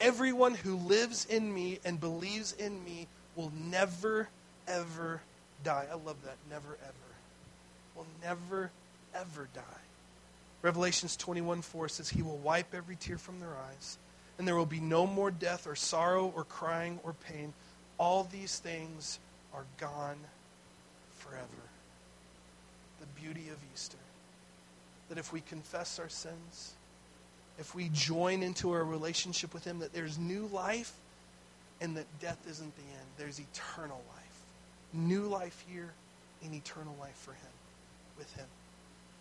Everyone 0.00 0.54
who 0.54 0.76
lives 0.76 1.26
in 1.26 1.52
me 1.52 1.78
and 1.84 2.00
believes 2.00 2.52
in 2.52 2.82
me 2.84 3.06
will 3.36 3.52
never, 3.70 4.28
ever 4.66 5.20
die. 5.62 5.86
I 5.90 5.94
love 5.94 6.16
that. 6.24 6.36
Never, 6.50 6.76
ever. 6.82 6.94
Will 7.96 8.06
never, 8.22 8.70
ever 9.14 9.48
die. 9.54 9.62
Revelations 10.62 11.16
21 11.16 11.62
4 11.62 11.88
says, 11.88 12.08
He 12.08 12.22
will 12.22 12.38
wipe 12.38 12.74
every 12.74 12.96
tear 12.96 13.18
from 13.18 13.38
their 13.38 13.54
eyes, 13.70 13.98
and 14.38 14.48
there 14.48 14.56
will 14.56 14.66
be 14.66 14.80
no 14.80 15.06
more 15.06 15.30
death 15.30 15.66
or 15.66 15.74
sorrow 15.74 16.32
or 16.34 16.44
crying 16.44 16.98
or 17.02 17.12
pain. 17.12 17.52
All 17.98 18.24
these 18.24 18.58
things 18.58 19.18
are 19.52 19.64
gone 19.78 20.16
forever. 21.18 21.46
The 23.00 23.20
beauty 23.20 23.48
of 23.50 23.56
Easter. 23.72 23.98
That 25.08 25.18
if 25.18 25.32
we 25.32 25.42
confess 25.42 25.98
our 25.98 26.08
sins, 26.08 26.72
if 27.58 27.74
we 27.74 27.88
join 27.92 28.42
into 28.42 28.72
our 28.72 28.84
relationship 28.84 29.54
with 29.54 29.64
Him, 29.64 29.78
that 29.80 29.92
there's 29.92 30.18
new 30.18 30.48
life 30.52 30.92
and 31.80 31.96
that 31.96 32.06
death 32.20 32.38
isn't 32.48 32.74
the 32.76 32.82
end. 32.82 33.06
There's 33.16 33.38
eternal 33.38 34.02
life. 34.14 34.24
New 34.92 35.22
life 35.22 35.64
here 35.68 35.92
and 36.42 36.54
eternal 36.54 36.94
life 37.00 37.16
for 37.16 37.32
Him, 37.32 37.52
with 38.18 38.32
Him. 38.34 38.46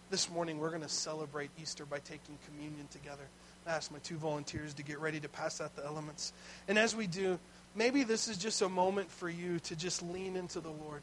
This 0.10 0.30
morning, 0.30 0.60
we're 0.60 0.70
going 0.70 0.82
to 0.82 0.90
celebrate 0.90 1.50
Easter 1.62 1.86
by 1.86 2.00
taking 2.00 2.38
communion 2.48 2.88
together. 2.92 3.24
I 3.66 3.72
ask 3.72 3.92
my 3.92 4.00
two 4.00 4.18
volunteers 4.18 4.74
to 4.76 4.84
get 4.84 5.00
ready 5.00 5.20
to 5.20 5.30
pass 5.30 5.62
out 5.62 5.76
the 5.76 5.86
elements. 5.86 6.34
And 6.68 6.78
as 6.78 6.96
we 6.96 7.08
do, 7.08 7.40
maybe 7.76 8.04
this 8.04 8.28
is 8.28 8.38
just 8.38 8.62
a 8.62 8.70
moment 8.70 9.10
for 9.10 9.30
you 9.30 9.60
to 9.60 9.76
just 9.76 10.04
lean 10.04 10.36
into 10.36 10.60
the 10.60 10.70
Lord. 10.70 11.02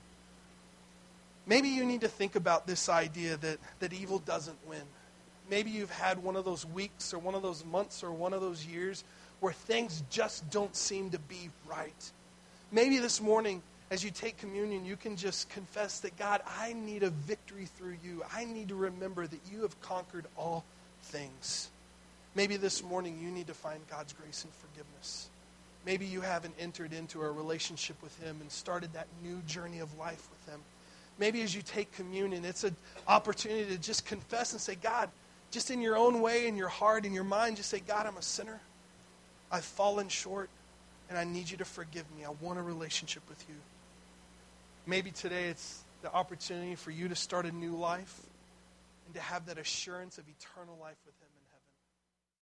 Maybe 1.46 1.68
you 1.68 1.84
need 1.84 2.02
to 2.02 2.08
think 2.08 2.36
about 2.36 2.66
this 2.66 2.88
idea 2.88 3.36
that, 3.38 3.58
that 3.80 3.92
evil 3.92 4.18
doesn't 4.20 4.58
win. 4.68 4.82
Maybe 5.50 5.70
you've 5.70 5.90
had 5.90 6.22
one 6.22 6.36
of 6.36 6.44
those 6.44 6.64
weeks 6.64 7.12
or 7.12 7.18
one 7.18 7.34
of 7.34 7.42
those 7.42 7.64
months 7.64 8.04
or 8.04 8.12
one 8.12 8.32
of 8.32 8.40
those 8.40 8.64
years 8.64 9.02
where 9.40 9.52
things 9.52 10.02
just 10.08 10.48
don't 10.50 10.74
seem 10.76 11.10
to 11.10 11.18
be 11.18 11.50
right. 11.68 12.12
Maybe 12.70 12.98
this 12.98 13.20
morning, 13.20 13.62
as 13.90 14.04
you 14.04 14.12
take 14.12 14.36
communion, 14.36 14.84
you 14.84 14.96
can 14.96 15.16
just 15.16 15.48
confess 15.48 15.98
that, 16.00 16.16
God, 16.16 16.40
I 16.60 16.72
need 16.72 17.02
a 17.02 17.10
victory 17.10 17.66
through 17.66 17.96
you. 18.04 18.22
I 18.32 18.44
need 18.44 18.68
to 18.68 18.76
remember 18.76 19.26
that 19.26 19.40
you 19.52 19.62
have 19.62 19.80
conquered 19.80 20.26
all 20.36 20.64
things. 21.02 21.68
Maybe 22.36 22.56
this 22.56 22.84
morning 22.84 23.18
you 23.20 23.30
need 23.32 23.48
to 23.48 23.54
find 23.54 23.80
God's 23.90 24.12
grace 24.12 24.44
and 24.44 24.52
forgiveness. 24.54 25.28
Maybe 25.84 26.06
you 26.06 26.20
haven't 26.20 26.54
entered 26.60 26.92
into 26.92 27.22
a 27.22 27.30
relationship 27.30 28.00
with 28.02 28.16
Him 28.22 28.36
and 28.40 28.52
started 28.52 28.92
that 28.92 29.08
new 29.24 29.40
journey 29.48 29.80
of 29.80 29.98
life 29.98 30.28
with 30.30 30.54
Him. 30.54 30.60
Maybe 31.18 31.42
as 31.42 31.54
you 31.54 31.62
take 31.62 31.90
communion, 31.92 32.44
it's 32.44 32.62
an 32.62 32.76
opportunity 33.08 33.74
to 33.74 33.78
just 33.78 34.06
confess 34.06 34.52
and 34.52 34.60
say, 34.60 34.76
God, 34.76 35.10
just 35.50 35.70
in 35.70 35.80
your 35.80 35.96
own 35.96 36.20
way, 36.20 36.46
in 36.46 36.56
your 36.56 36.68
heart, 36.68 37.04
in 37.04 37.12
your 37.12 37.24
mind, 37.24 37.56
just 37.56 37.70
say, 37.70 37.80
God, 37.80 38.06
I'm 38.06 38.16
a 38.16 38.22
sinner. 38.22 38.60
I've 39.50 39.64
fallen 39.64 40.08
short, 40.08 40.48
and 41.08 41.18
I 41.18 41.24
need 41.24 41.50
you 41.50 41.56
to 41.56 41.64
forgive 41.64 42.04
me. 42.16 42.24
I 42.24 42.30
want 42.40 42.58
a 42.58 42.62
relationship 42.62 43.22
with 43.28 43.44
you. 43.48 43.56
Maybe 44.86 45.10
today 45.10 45.48
it's 45.48 45.82
the 46.02 46.12
opportunity 46.12 46.76
for 46.76 46.90
you 46.90 47.08
to 47.08 47.16
start 47.16 47.46
a 47.46 47.52
new 47.52 47.76
life 47.76 48.20
and 49.06 49.14
to 49.14 49.20
have 49.20 49.46
that 49.46 49.58
assurance 49.58 50.18
of 50.18 50.24
eternal 50.28 50.76
life 50.80 50.96
with 51.04 51.14
Him. 51.20 51.29